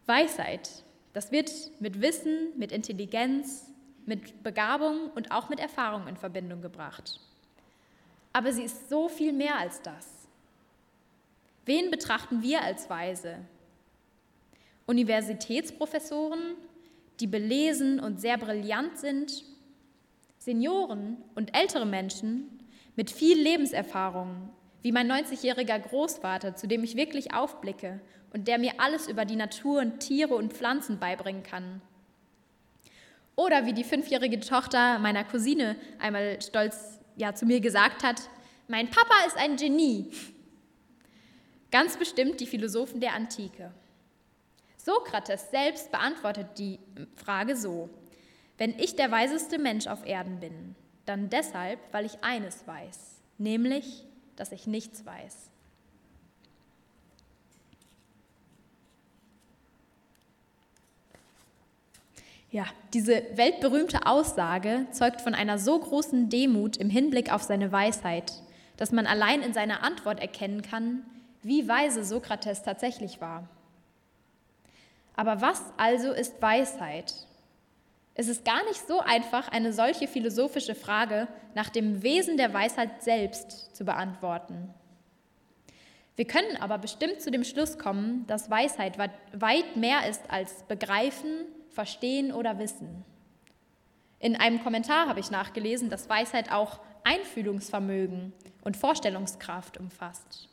Weisheit, 0.06 0.70
das 1.18 1.32
wird 1.32 1.52
mit 1.80 2.00
Wissen, 2.00 2.56
mit 2.58 2.72
Intelligenz, 2.72 3.66
mit 4.06 4.44
Begabung 4.44 5.10
und 5.16 5.32
auch 5.32 5.50
mit 5.50 5.60
Erfahrung 5.60 6.08
in 6.08 6.16
Verbindung 6.16 6.62
gebracht. 6.62 7.20
Aber 8.34 8.54
sie 8.54 8.62
ist 8.62 8.88
so 8.88 9.10
viel 9.10 9.34
mehr 9.34 9.58
als 9.58 9.82
das. 9.82 10.28
Wen 11.66 11.90
betrachten 11.90 12.44
wir 12.44 12.62
als 12.62 12.88
weise? 12.92 13.40
Universitätsprofessoren, 14.86 16.54
die 17.20 17.26
belesen 17.26 18.00
und 18.00 18.22
sehr 18.22 18.38
brillant 18.38 19.00
sind, 19.00 19.44
Senioren 20.38 21.18
und 21.34 21.58
ältere 21.58 21.88
Menschen 21.88 22.60
mit 22.96 23.10
viel 23.10 23.42
Lebenserfahrung, 23.42 24.50
wie 24.82 24.92
mein 24.92 25.12
90-jähriger 25.12 25.80
Großvater, 25.80 26.56
zu 26.56 26.68
dem 26.68 26.84
ich 26.84 26.96
wirklich 26.96 27.34
aufblicke 27.34 28.00
und 28.34 28.48
der 28.48 28.58
mir 28.58 28.74
alles 28.78 29.08
über 29.08 29.26
die 29.26 29.36
Natur 29.36 29.82
und 29.82 30.00
Tiere 30.00 30.36
und 30.36 30.54
Pflanzen 30.54 31.00
beibringen 31.00 31.44
kann. 31.44 31.82
Oder 33.36 33.66
wie 33.66 33.74
die 33.74 33.84
fünfjährige 33.84 34.40
Tochter 34.40 35.00
meiner 35.00 35.24
Cousine 35.24 35.76
einmal 36.00 36.42
stolz 36.42 37.00
ja, 37.16 37.34
zu 37.36 37.46
mir 37.46 37.60
gesagt 37.60 38.04
hat, 38.04 38.30
mein 38.68 38.90
Papa 38.90 39.14
ist 39.28 39.38
ein 39.38 39.56
Genie. 39.56 40.12
Ganz 41.72 41.98
bestimmt 41.98 42.40
die 42.40 42.48
Philosophen 42.48 43.00
der 43.00 43.14
Antike. 43.14 43.72
Sokrates 44.78 45.52
selbst 45.52 45.92
beantwortet 45.92 46.48
die 46.58 46.80
Frage 47.16 47.56
so, 47.56 47.90
wenn 48.58 48.80
ich 48.80 48.96
der 48.96 49.12
weiseste 49.12 49.60
Mensch 49.60 49.86
auf 49.86 50.06
Erden 50.06 50.40
bin, 50.40 50.76
dann 51.06 51.30
deshalb, 51.30 51.80
weil 51.92 52.06
ich 52.06 52.24
eines 52.24 52.66
weiß, 52.66 53.22
nämlich, 53.38 54.07
dass 54.38 54.52
ich 54.52 54.68
nichts 54.68 55.06
weiß. 55.06 55.36
Ja, 62.50 62.66
diese 62.94 63.24
weltberühmte 63.36 64.06
Aussage 64.06 64.88
zeugt 64.92 65.20
von 65.20 65.36
einer 65.36 65.60
so 65.60 65.78
großen 65.78 66.30
Demut 66.30 66.78
im 66.78 66.90
Hinblick 66.90 67.32
auf 67.32 67.44
seine 67.44 67.74
Weisheit, 67.74 68.32
dass 68.78 68.94
man 68.94 69.06
allein 69.06 69.42
in 69.42 69.54
seiner 69.54 69.84
Antwort 69.84 70.22
erkennen 70.22 70.62
kann, 70.62 71.04
wie 71.44 71.68
weise 71.68 72.06
Sokrates 72.06 72.64
tatsächlich 72.64 73.20
war. 73.20 73.50
Aber 75.16 75.42
was 75.42 75.62
also 75.76 76.14
ist 76.14 76.42
Weisheit? 76.42 77.27
Es 78.20 78.28
ist 78.28 78.44
gar 78.44 78.64
nicht 78.66 78.86
so 78.88 79.00
einfach, 79.00 79.48
eine 79.50 79.72
solche 79.72 80.08
philosophische 80.08 80.74
Frage 80.74 81.28
nach 81.54 81.70
dem 81.70 82.02
Wesen 82.02 82.36
der 82.36 82.52
Weisheit 82.52 83.04
selbst 83.04 83.76
zu 83.76 83.86
beantworten. 83.86 84.74
Wir 86.16 86.26
können 86.26 86.58
aber 86.58 86.80
bestimmt 86.80 87.22
zu 87.22 87.30
dem 87.30 87.44
Schluss 87.44 87.78
kommen, 87.78 88.26
dass 88.26 88.50
Weisheit 88.50 88.98
weit 88.98 89.76
mehr 89.76 90.10
ist 90.10 90.32
als 90.32 90.64
Begreifen, 90.64 91.46
Verstehen 91.70 92.34
oder 92.34 92.58
Wissen. 92.58 93.06
In 94.20 94.36
einem 94.36 94.64
Kommentar 94.64 95.08
habe 95.08 95.20
ich 95.20 95.30
nachgelesen, 95.30 95.92
dass 95.92 96.10
Weisheit 96.10 96.52
auch 96.52 96.80
Einfühlungsvermögen 97.04 98.34
und 98.64 98.76
Vorstellungskraft 98.76 99.78
umfasst. 99.78 100.50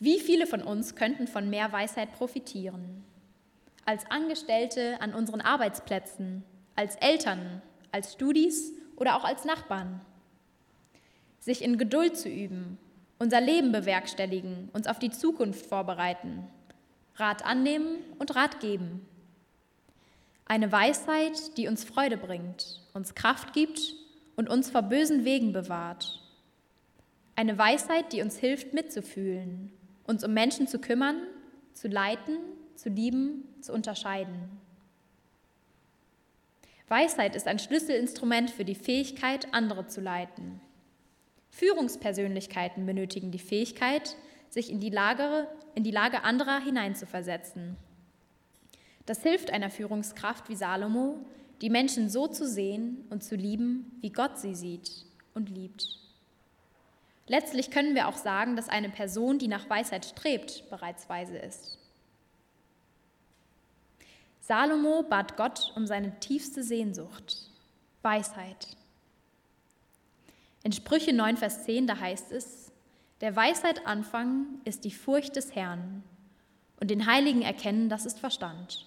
Wie 0.00 0.20
viele 0.20 0.46
von 0.46 0.62
uns 0.62 0.96
könnten 0.96 1.26
von 1.26 1.50
mehr 1.50 1.70
Weisheit 1.70 2.12
profitieren? 2.12 3.04
Als 3.84 4.10
Angestellte 4.10 5.00
an 5.00 5.14
unseren 5.14 5.40
Arbeitsplätzen, 5.40 6.44
als 6.74 6.96
Eltern, 6.96 7.62
als 7.92 8.12
Studis 8.12 8.72
oder 8.96 9.16
auch 9.16 9.24
als 9.24 9.44
Nachbarn. 9.44 10.00
Sich 11.40 11.62
in 11.62 11.78
Geduld 11.78 12.16
zu 12.16 12.28
üben, 12.28 12.78
unser 13.18 13.40
Leben 13.40 13.72
bewerkstelligen, 13.72 14.70
uns 14.72 14.86
auf 14.86 14.98
die 14.98 15.10
Zukunft 15.10 15.66
vorbereiten, 15.66 16.46
Rat 17.16 17.44
annehmen 17.44 17.98
und 18.18 18.34
Rat 18.34 18.60
geben. 18.60 19.06
Eine 20.46 20.72
Weisheit, 20.72 21.56
die 21.56 21.68
uns 21.68 21.84
Freude 21.84 22.16
bringt, 22.16 22.80
uns 22.92 23.14
Kraft 23.14 23.52
gibt 23.52 23.94
und 24.36 24.48
uns 24.48 24.70
vor 24.70 24.82
bösen 24.82 25.24
Wegen 25.24 25.52
bewahrt. 25.52 26.20
Eine 27.36 27.56
Weisheit, 27.58 28.12
die 28.12 28.22
uns 28.22 28.36
hilft 28.38 28.72
mitzufühlen 28.74 29.70
uns 30.06 30.24
um 30.24 30.32
Menschen 30.32 30.66
zu 30.66 30.78
kümmern, 30.78 31.16
zu 31.72 31.88
leiten, 31.88 32.38
zu 32.76 32.88
lieben, 32.88 33.44
zu 33.64 33.72
unterscheiden. 33.72 34.50
Weisheit 36.88 37.34
ist 37.34 37.46
ein 37.46 37.58
Schlüsselinstrument 37.58 38.50
für 38.50 38.64
die 38.64 38.74
Fähigkeit, 38.74 39.52
andere 39.52 39.86
zu 39.86 40.00
leiten. 40.00 40.60
Führungspersönlichkeiten 41.50 42.84
benötigen 42.84 43.30
die 43.30 43.38
Fähigkeit, 43.38 44.16
sich 44.50 44.70
in 44.70 44.80
die 44.80 44.90
Lage, 44.90 45.48
in 45.74 45.82
die 45.82 45.90
Lage 45.90 46.22
anderer 46.22 46.60
hineinzuversetzen. 46.60 47.76
Das 49.06 49.22
hilft 49.22 49.50
einer 49.50 49.70
Führungskraft 49.70 50.48
wie 50.48 50.56
Salomo, 50.56 51.24
die 51.60 51.70
Menschen 51.70 52.08
so 52.08 52.26
zu 52.26 52.46
sehen 52.46 53.04
und 53.10 53.22
zu 53.22 53.36
lieben, 53.36 53.98
wie 54.00 54.10
Gott 54.10 54.38
sie 54.38 54.54
sieht 54.54 54.90
und 55.32 55.48
liebt. 55.48 55.98
Letztlich 57.26 57.70
können 57.70 57.94
wir 57.94 58.08
auch 58.08 58.16
sagen, 58.16 58.56
dass 58.56 58.68
eine 58.68 58.90
Person, 58.90 59.38
die 59.38 59.48
nach 59.48 59.68
Weisheit 59.70 60.04
strebt, 60.04 60.68
bereits 60.68 61.08
weise 61.08 61.38
ist. 61.38 61.78
Salomo 64.46 65.02
bat 65.02 65.36
Gott 65.36 65.72
um 65.74 65.86
seine 65.86 66.18
tiefste 66.20 66.62
Sehnsucht, 66.62 67.50
Weisheit. 68.02 68.76
In 70.62 70.72
Sprüche 70.72 71.12
9, 71.12 71.36
Vers 71.36 71.64
10, 71.64 71.86
da 71.86 71.98
heißt 71.98 72.32
es, 72.32 72.72
der 73.20 73.34
Weisheit 73.36 73.86
Anfang 73.86 74.46
ist 74.64 74.84
die 74.84 74.90
Furcht 74.90 75.36
des 75.36 75.54
Herrn 75.54 76.02
und 76.80 76.90
den 76.90 77.06
Heiligen 77.06 77.42
erkennen, 77.42 77.88
das 77.88 78.06
ist 78.06 78.18
Verstand. 78.18 78.86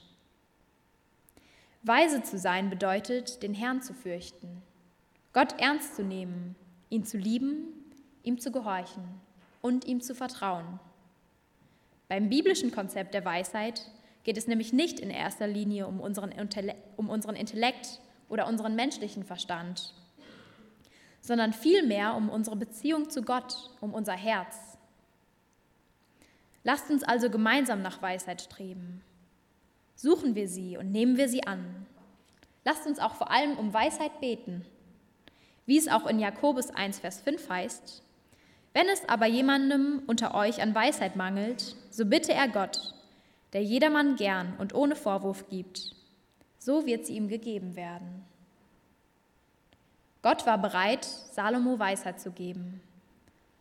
Weise 1.84 2.22
zu 2.24 2.38
sein 2.38 2.70
bedeutet, 2.70 3.42
den 3.42 3.54
Herrn 3.54 3.82
zu 3.82 3.94
fürchten, 3.94 4.62
Gott 5.34 5.60
ernst 5.60 5.96
zu 5.96 6.04
nehmen, 6.04 6.56
ihn 6.90 7.06
zu 7.06 7.18
lieben 7.18 7.74
ihm 8.28 8.40
zu 8.40 8.52
gehorchen 8.52 9.04
und 9.62 9.86
ihm 9.86 10.02
zu 10.02 10.14
vertrauen. 10.14 10.80
Beim 12.10 12.30
biblischen 12.30 12.72
Konzept 12.72 13.14
der 13.14 13.24
Weisheit 13.26 13.90
geht 14.28 14.38
es 14.38 14.46
nämlich 14.48 14.74
nicht 14.74 15.00
in 15.00 15.10
erster 15.10 15.48
Linie 15.48 15.88
um 15.88 16.02
unseren, 16.02 16.34
um 16.98 17.10
unseren 17.10 17.38
Intellekt 17.38 18.02
oder 18.28 18.46
unseren 18.46 18.76
menschlichen 18.76 19.24
Verstand, 19.24 19.94
sondern 21.22 21.54
vielmehr 21.54 22.14
um 22.14 22.28
unsere 22.28 22.58
Beziehung 22.58 23.10
zu 23.10 23.22
Gott, 23.22 23.56
um 23.80 23.94
unser 23.94 24.12
Herz. 24.12 24.78
Lasst 26.66 26.90
uns 26.90 27.04
also 27.04 27.30
gemeinsam 27.30 27.82
nach 27.82 28.02
Weisheit 28.02 28.42
streben. 28.42 29.02
Suchen 29.96 30.36
wir 30.36 30.50
sie 30.50 30.76
und 30.76 30.92
nehmen 30.92 31.16
wir 31.16 31.30
sie 31.30 31.48
an. 31.48 31.86
Lasst 32.66 32.86
uns 32.86 33.00
auch 33.00 33.16
vor 33.16 33.32
allem 33.32 33.58
um 33.58 33.74
Weisheit 33.74 34.20
beten. 34.20 34.66
Wie 35.66 35.78
es 35.78 35.88
auch 35.88 36.06
in 36.06 36.20
Jakobus 36.20 36.70
1, 36.70 37.00
Vers 37.00 37.22
5 37.22 37.50
heißt, 37.50 38.04
wenn 38.74 38.90
es 38.90 39.08
aber 39.08 39.26
jemandem 39.26 40.04
unter 40.06 40.36
euch 40.36 40.62
an 40.62 40.76
Weisheit 40.76 41.16
mangelt, 41.16 41.78
so 41.92 42.06
bitte 42.06 42.34
er 42.34 42.50
Gott, 42.50 42.87
der 43.58 43.64
jedermann 43.64 44.18
gern 44.18 44.54
und 44.60 44.76
ohne 44.76 44.96
Vorwurf 44.96 45.50
gibt. 45.50 45.90
So 46.60 46.86
wird 46.86 47.08
sie 47.08 47.16
ihm 47.16 47.28
gegeben 47.28 47.76
werden. 47.76 48.24
Gott 50.22 50.46
war 50.46 50.60
bereit, 50.60 51.06
Salomo 51.06 51.80
Weisheit 51.80 52.22
zu 52.22 52.30
geben. 52.30 52.82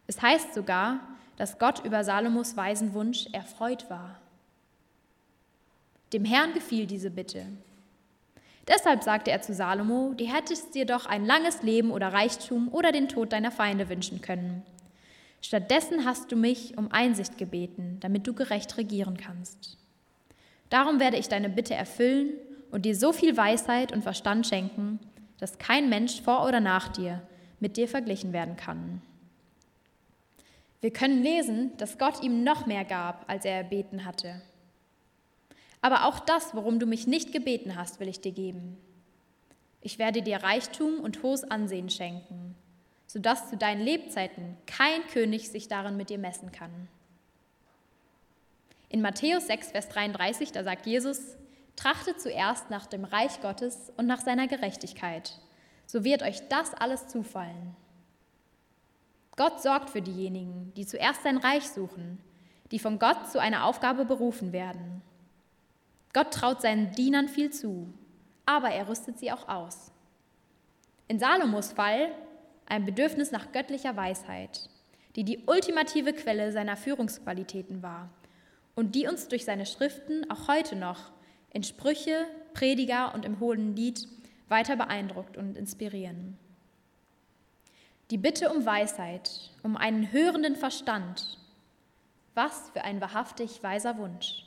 Es 0.06 0.20
heißt 0.20 0.52
sogar, 0.52 1.00
dass 1.38 1.58
Gott 1.58 1.82
über 1.82 2.04
Salomos 2.04 2.58
weisen 2.58 2.92
Wunsch 2.92 3.26
erfreut 3.32 3.88
war. 3.88 4.20
Dem 6.12 6.26
Herrn 6.26 6.52
gefiel 6.52 6.86
diese 6.86 7.10
Bitte. 7.10 7.46
Deshalb 8.68 9.02
sagte 9.02 9.30
er 9.30 9.40
zu 9.40 9.54
Salomo, 9.54 10.12
du 10.14 10.26
hättest 10.26 10.74
dir 10.74 10.84
doch 10.84 11.06
ein 11.06 11.24
langes 11.24 11.62
Leben 11.62 11.90
oder 11.90 12.12
Reichtum 12.12 12.68
oder 12.70 12.92
den 12.92 13.08
Tod 13.08 13.32
deiner 13.32 13.50
Feinde 13.50 13.88
wünschen 13.88 14.20
können. 14.20 14.62
Stattdessen 15.40 16.04
hast 16.04 16.30
du 16.30 16.36
mich 16.36 16.76
um 16.76 16.92
Einsicht 16.92 17.38
gebeten, 17.38 17.96
damit 18.00 18.26
du 18.26 18.34
gerecht 18.34 18.76
regieren 18.76 19.16
kannst. 19.16 19.78
Darum 20.70 21.00
werde 21.00 21.16
ich 21.16 21.28
deine 21.28 21.48
Bitte 21.48 21.74
erfüllen 21.74 22.32
und 22.70 22.84
dir 22.84 22.96
so 22.96 23.12
viel 23.12 23.36
Weisheit 23.36 23.92
und 23.92 24.02
Verstand 24.02 24.46
schenken, 24.46 24.98
dass 25.38 25.58
kein 25.58 25.88
Mensch 25.88 26.20
vor 26.20 26.46
oder 26.46 26.60
nach 26.60 26.88
dir 26.88 27.22
mit 27.60 27.76
dir 27.76 27.88
verglichen 27.88 28.32
werden 28.32 28.56
kann. 28.56 29.02
Wir 30.80 30.92
können 30.92 31.22
lesen, 31.22 31.76
dass 31.78 31.98
Gott 31.98 32.22
ihm 32.22 32.44
noch 32.44 32.66
mehr 32.66 32.84
gab, 32.84 33.28
als 33.30 33.44
er 33.44 33.56
erbeten 33.56 34.04
hatte. 34.04 34.42
Aber 35.80 36.06
auch 36.06 36.18
das, 36.20 36.54
worum 36.54 36.78
du 36.78 36.86
mich 36.86 37.06
nicht 37.06 37.32
gebeten 37.32 37.76
hast, 37.76 38.00
will 38.00 38.08
ich 38.08 38.20
dir 38.20 38.32
geben. 38.32 38.76
Ich 39.80 39.98
werde 39.98 40.22
dir 40.22 40.42
Reichtum 40.42 41.00
und 41.00 41.22
hohes 41.22 41.44
Ansehen 41.44 41.90
schenken 41.90 42.56
sodass 43.06 43.48
zu 43.48 43.56
deinen 43.56 43.80
Lebzeiten 43.80 44.56
kein 44.66 45.06
König 45.06 45.48
sich 45.48 45.68
darin 45.68 45.96
mit 45.96 46.10
dir 46.10 46.18
messen 46.18 46.52
kann. 46.52 46.88
In 48.88 49.02
Matthäus 49.02 49.48
6, 49.48 49.72
Vers 49.72 49.88
33, 49.88 50.52
da 50.52 50.62
sagt 50.62 50.86
Jesus, 50.86 51.36
trachtet 51.74 52.20
zuerst 52.20 52.70
nach 52.70 52.86
dem 52.86 53.04
Reich 53.04 53.40
Gottes 53.40 53.92
und 53.96 54.06
nach 54.06 54.20
seiner 54.20 54.46
Gerechtigkeit, 54.46 55.38
so 55.86 56.04
wird 56.04 56.22
euch 56.22 56.46
das 56.48 56.72
alles 56.74 57.08
zufallen. 57.08 57.74
Gott 59.36 59.60
sorgt 59.60 59.90
für 59.90 60.00
diejenigen, 60.00 60.72
die 60.76 60.86
zuerst 60.86 61.22
sein 61.24 61.36
Reich 61.36 61.68
suchen, 61.68 62.18
die 62.70 62.78
von 62.78 62.98
Gott 62.98 63.30
zu 63.30 63.40
einer 63.40 63.64
Aufgabe 63.64 64.04
berufen 64.04 64.52
werden. 64.52 65.02
Gott 66.12 66.32
traut 66.32 66.62
seinen 66.62 66.92
Dienern 66.92 67.28
viel 67.28 67.50
zu, 67.50 67.92
aber 68.46 68.70
er 68.70 68.88
rüstet 68.88 69.18
sie 69.18 69.30
auch 69.30 69.48
aus. 69.48 69.92
In 71.08 71.18
Salomos 71.18 71.72
Fall 71.72 72.12
ein 72.66 72.84
Bedürfnis 72.84 73.30
nach 73.30 73.52
göttlicher 73.52 73.96
Weisheit, 73.96 74.70
die 75.16 75.24
die 75.24 75.44
ultimative 75.46 76.12
Quelle 76.14 76.52
seiner 76.52 76.76
Führungsqualitäten 76.76 77.82
war 77.82 78.08
und 78.76 78.94
die 78.94 79.08
uns 79.08 79.26
durch 79.26 79.44
seine 79.44 79.66
Schriften 79.66 80.30
auch 80.30 80.46
heute 80.46 80.76
noch 80.76 81.10
in 81.50 81.64
Sprüche, 81.64 82.26
Prediger 82.54 83.12
und 83.14 83.24
im 83.24 83.40
Hohen 83.40 83.74
Lied 83.74 84.06
weiter 84.48 84.76
beeindruckt 84.76 85.36
und 85.36 85.56
inspirieren. 85.56 86.38
Die 88.10 88.18
Bitte 88.18 88.50
um 88.50 88.64
Weisheit, 88.64 89.50
um 89.64 89.76
einen 89.76 90.12
hörenden 90.12 90.54
Verstand, 90.54 91.38
was 92.34 92.70
für 92.70 92.84
ein 92.84 93.00
wahrhaftig 93.00 93.62
weiser 93.64 93.98
Wunsch. 93.98 94.44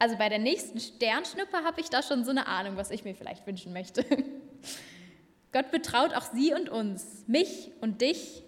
Also 0.00 0.16
bei 0.16 0.28
der 0.28 0.38
nächsten 0.38 0.80
Sternschnuppe 0.80 1.58
habe 1.64 1.80
ich 1.80 1.90
da 1.90 2.02
schon 2.02 2.24
so 2.24 2.30
eine 2.30 2.46
Ahnung, 2.46 2.76
was 2.76 2.90
ich 2.90 3.04
mir 3.04 3.14
vielleicht 3.14 3.46
wünschen 3.46 3.72
möchte. 3.72 4.04
Gott 5.52 5.70
betraut 5.70 6.14
auch 6.14 6.32
sie 6.32 6.54
und 6.54 6.68
uns, 6.68 7.24
mich 7.26 7.70
und 7.80 8.00
dich, 8.00 8.42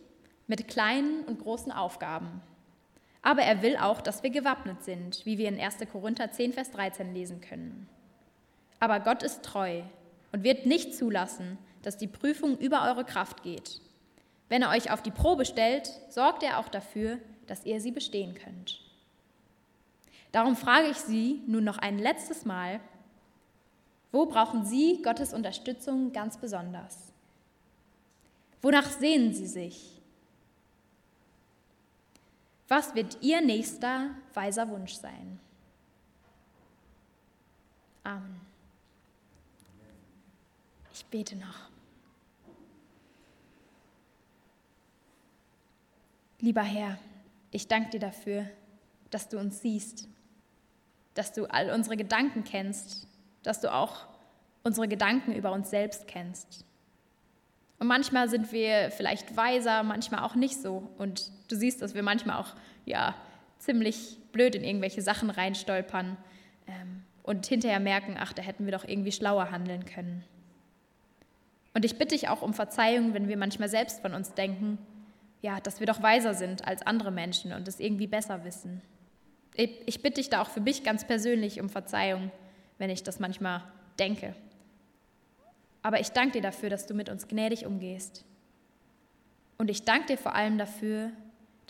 mit 0.46 0.66
kleinen 0.66 1.24
und 1.24 1.40
großen 1.40 1.70
Aufgaben. 1.70 2.42
Aber 3.22 3.42
er 3.42 3.62
will 3.62 3.76
auch, 3.76 4.00
dass 4.00 4.22
wir 4.22 4.30
gewappnet 4.30 4.82
sind, 4.82 5.24
wie 5.26 5.38
wir 5.38 5.48
in 5.48 5.60
1. 5.60 5.76
Korinther 5.92 6.30
10, 6.30 6.52
Vers 6.52 6.70
13 6.70 7.12
lesen 7.14 7.40
können. 7.40 7.88
Aber 8.78 9.00
Gott 9.00 9.22
ist 9.22 9.42
treu 9.42 9.82
und 10.32 10.42
wird 10.42 10.64
nicht 10.66 10.94
zulassen, 10.94 11.58
dass 11.82 11.98
die 11.98 12.06
Prüfung 12.06 12.56
über 12.58 12.84
eure 12.84 13.04
Kraft 13.04 13.42
geht. 13.42 13.80
Wenn 14.48 14.62
er 14.62 14.70
euch 14.70 14.90
auf 14.90 15.02
die 15.02 15.10
Probe 15.10 15.44
stellt, 15.44 15.90
sorgt 16.08 16.42
er 16.42 16.58
auch 16.58 16.68
dafür, 16.68 17.18
dass 17.46 17.66
ihr 17.66 17.80
sie 17.80 17.92
bestehen 17.92 18.34
könnt. 18.34 18.80
Darum 20.32 20.56
frage 20.56 20.88
ich 20.88 20.96
Sie 20.96 21.42
nun 21.46 21.64
noch 21.64 21.78
ein 21.78 21.98
letztes 21.98 22.44
Mal, 22.44 22.80
wo 24.12 24.26
brauchen 24.26 24.64
Sie 24.64 25.02
Gottes 25.02 25.32
Unterstützung 25.32 26.12
ganz 26.12 26.36
besonders? 26.36 27.12
Wonach 28.62 28.90
sehnen 28.90 29.32
Sie 29.32 29.46
sich? 29.46 29.99
Was 32.70 32.94
wird 32.94 33.18
Ihr 33.20 33.40
nächster 33.40 34.10
weiser 34.32 34.68
Wunsch 34.68 34.94
sein? 34.94 35.40
Amen. 38.04 38.40
Ich 40.94 41.04
bete 41.06 41.34
noch. 41.34 41.68
Lieber 46.38 46.62
Herr, 46.62 46.96
ich 47.50 47.66
danke 47.66 47.90
dir 47.90 48.00
dafür, 48.00 48.48
dass 49.10 49.28
du 49.28 49.40
uns 49.40 49.60
siehst, 49.60 50.06
dass 51.14 51.32
du 51.32 51.46
all 51.46 51.70
unsere 51.70 51.96
Gedanken 51.96 52.44
kennst, 52.44 53.08
dass 53.42 53.60
du 53.60 53.74
auch 53.74 54.06
unsere 54.62 54.86
Gedanken 54.86 55.34
über 55.34 55.50
uns 55.50 55.70
selbst 55.70 56.06
kennst. 56.06 56.64
Und 57.80 57.88
manchmal 57.88 58.28
sind 58.28 58.52
wir 58.52 58.92
vielleicht 58.92 59.36
weiser, 59.36 59.82
manchmal 59.82 60.22
auch 60.22 60.36
nicht 60.36 60.62
so. 60.62 60.88
Und 60.96 61.32
du 61.50 61.56
siehst, 61.56 61.82
dass 61.82 61.94
wir 61.94 62.02
manchmal 62.02 62.36
auch 62.36 62.54
ja, 62.84 63.14
ziemlich 63.58 64.18
blöd 64.32 64.54
in 64.54 64.64
irgendwelche 64.64 65.02
Sachen 65.02 65.30
reinstolpern 65.30 66.16
ähm, 66.66 67.02
und 67.22 67.46
hinterher 67.46 67.80
merken, 67.80 68.16
ach, 68.18 68.32
da 68.32 68.42
hätten 68.42 68.64
wir 68.64 68.72
doch 68.72 68.84
irgendwie 68.84 69.12
schlauer 69.12 69.50
handeln 69.50 69.84
können. 69.84 70.24
Und 71.74 71.84
ich 71.84 71.98
bitte 71.98 72.14
dich 72.14 72.28
auch 72.28 72.42
um 72.42 72.52
Verzeihung, 72.52 73.14
wenn 73.14 73.28
wir 73.28 73.36
manchmal 73.36 73.68
selbst 73.68 74.00
von 74.00 74.14
uns 74.14 74.34
denken, 74.34 74.78
ja, 75.42 75.60
dass 75.60 75.80
wir 75.80 75.86
doch 75.86 76.02
weiser 76.02 76.34
sind 76.34 76.66
als 76.66 76.82
andere 76.82 77.10
Menschen 77.10 77.52
und 77.52 77.66
es 77.68 77.80
irgendwie 77.80 78.06
besser 78.06 78.44
wissen. 78.44 78.82
Ich, 79.54 80.02
bitte 80.02 80.20
dich 80.20 80.30
da 80.30 80.42
auch 80.42 80.48
für 80.48 80.60
mich 80.60 80.84
ganz 80.84 81.06
persönlich 81.06 81.60
um 81.60 81.68
Verzeihung, 81.68 82.30
wenn 82.78 82.90
ich 82.90 83.02
das 83.02 83.20
manchmal 83.20 83.62
denke. 83.98 84.34
Aber 85.82 86.00
ich 86.00 86.10
danke 86.10 86.32
dir 86.32 86.42
dafür, 86.42 86.70
dass 86.70 86.86
du 86.86 86.94
mit 86.94 87.08
uns 87.08 87.28
gnädig 87.28 87.66
umgehst. 87.66 88.24
Und 89.58 89.70
ich 89.70 89.84
danke 89.84 90.06
dir 90.06 90.18
vor 90.18 90.34
allem 90.34 90.56
dafür, 90.56 91.10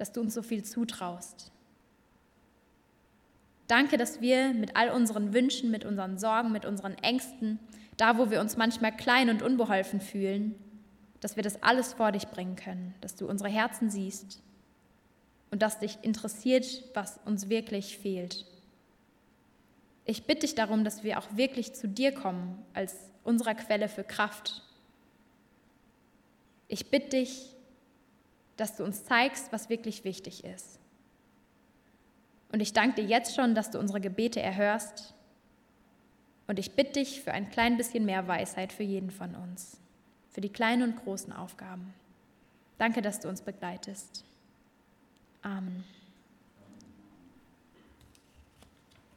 dass 0.01 0.13
du 0.13 0.23
uns 0.23 0.33
so 0.33 0.41
viel 0.43 0.65
zutraust. 0.65 1.53
Danke, 3.67 3.99
dass 3.99 4.23
wir 4.23 4.55
mit 4.55 4.75
all 4.75 4.91
unseren 4.91 5.35
Wünschen, 5.35 5.71
mit 5.71 5.85
unseren 5.85 6.19
Sorgen, 6.19 6.51
mit 6.53 6.65
unseren 6.65 6.95
Ängsten, 6.95 7.59
da 7.99 8.17
wo 8.17 8.31
wir 8.31 8.41
uns 8.41 8.57
manchmal 8.57 8.97
klein 8.97 9.29
und 9.29 9.43
unbeholfen 9.43 10.01
fühlen, 10.01 10.55
dass 11.21 11.37
wir 11.37 11.43
das 11.43 11.63
alles 11.63 11.93
vor 11.93 12.13
dich 12.13 12.29
bringen 12.29 12.57
können, 12.57 12.95
dass 13.03 13.15
du 13.15 13.29
unsere 13.29 13.51
Herzen 13.51 13.91
siehst 13.91 14.41
und 15.51 15.61
dass 15.61 15.79
dich 15.79 15.99
interessiert, 16.01 16.83
was 16.95 17.21
uns 17.27 17.51
wirklich 17.51 17.99
fehlt. 17.99 18.47
Ich 20.07 20.25
bitte 20.25 20.41
dich 20.41 20.55
darum, 20.55 20.83
dass 20.83 21.05
wir 21.05 21.19
auch 21.19 21.37
wirklich 21.37 21.75
zu 21.75 21.87
dir 21.87 22.13
kommen 22.13 22.59
als 22.73 22.97
unserer 23.23 23.55
Quelle 23.55 23.91
für 23.91 24.03
Kraft. 24.03 24.63
Ich 26.69 26.87
bitte 26.91 27.19
dich, 27.19 27.55
dass 28.61 28.77
du 28.77 28.85
uns 28.85 29.05
zeigst, 29.05 29.53
was 29.53 29.71
wirklich 29.71 30.05
wichtig 30.05 30.45
ist. 30.45 30.79
Und 32.53 32.61
ich 32.61 32.73
danke 32.73 33.03
dir 33.03 33.09
jetzt 33.09 33.35
schon, 33.35 33.55
dass 33.55 33.71
du 33.71 33.79
unsere 33.79 34.01
Gebete 34.01 34.41
erhörst. 34.41 35.15
Und 36.47 36.59
ich 36.59 36.73
bitte 36.73 36.93
dich 36.93 37.23
für 37.23 37.33
ein 37.33 37.49
klein 37.49 37.77
bisschen 37.77 38.05
mehr 38.05 38.27
Weisheit 38.27 38.73
für 38.73 38.83
jeden 38.83 39.11
von 39.11 39.35
uns, 39.35 39.79
für 40.31 40.41
die 40.41 40.49
kleinen 40.49 40.83
und 40.83 40.97
großen 40.97 41.33
Aufgaben. 41.33 41.95
Danke, 42.77 43.03
dass 43.03 43.21
du 43.21 43.29
uns 43.29 43.41
begleitest. 43.41 44.25
Amen. 45.43 45.85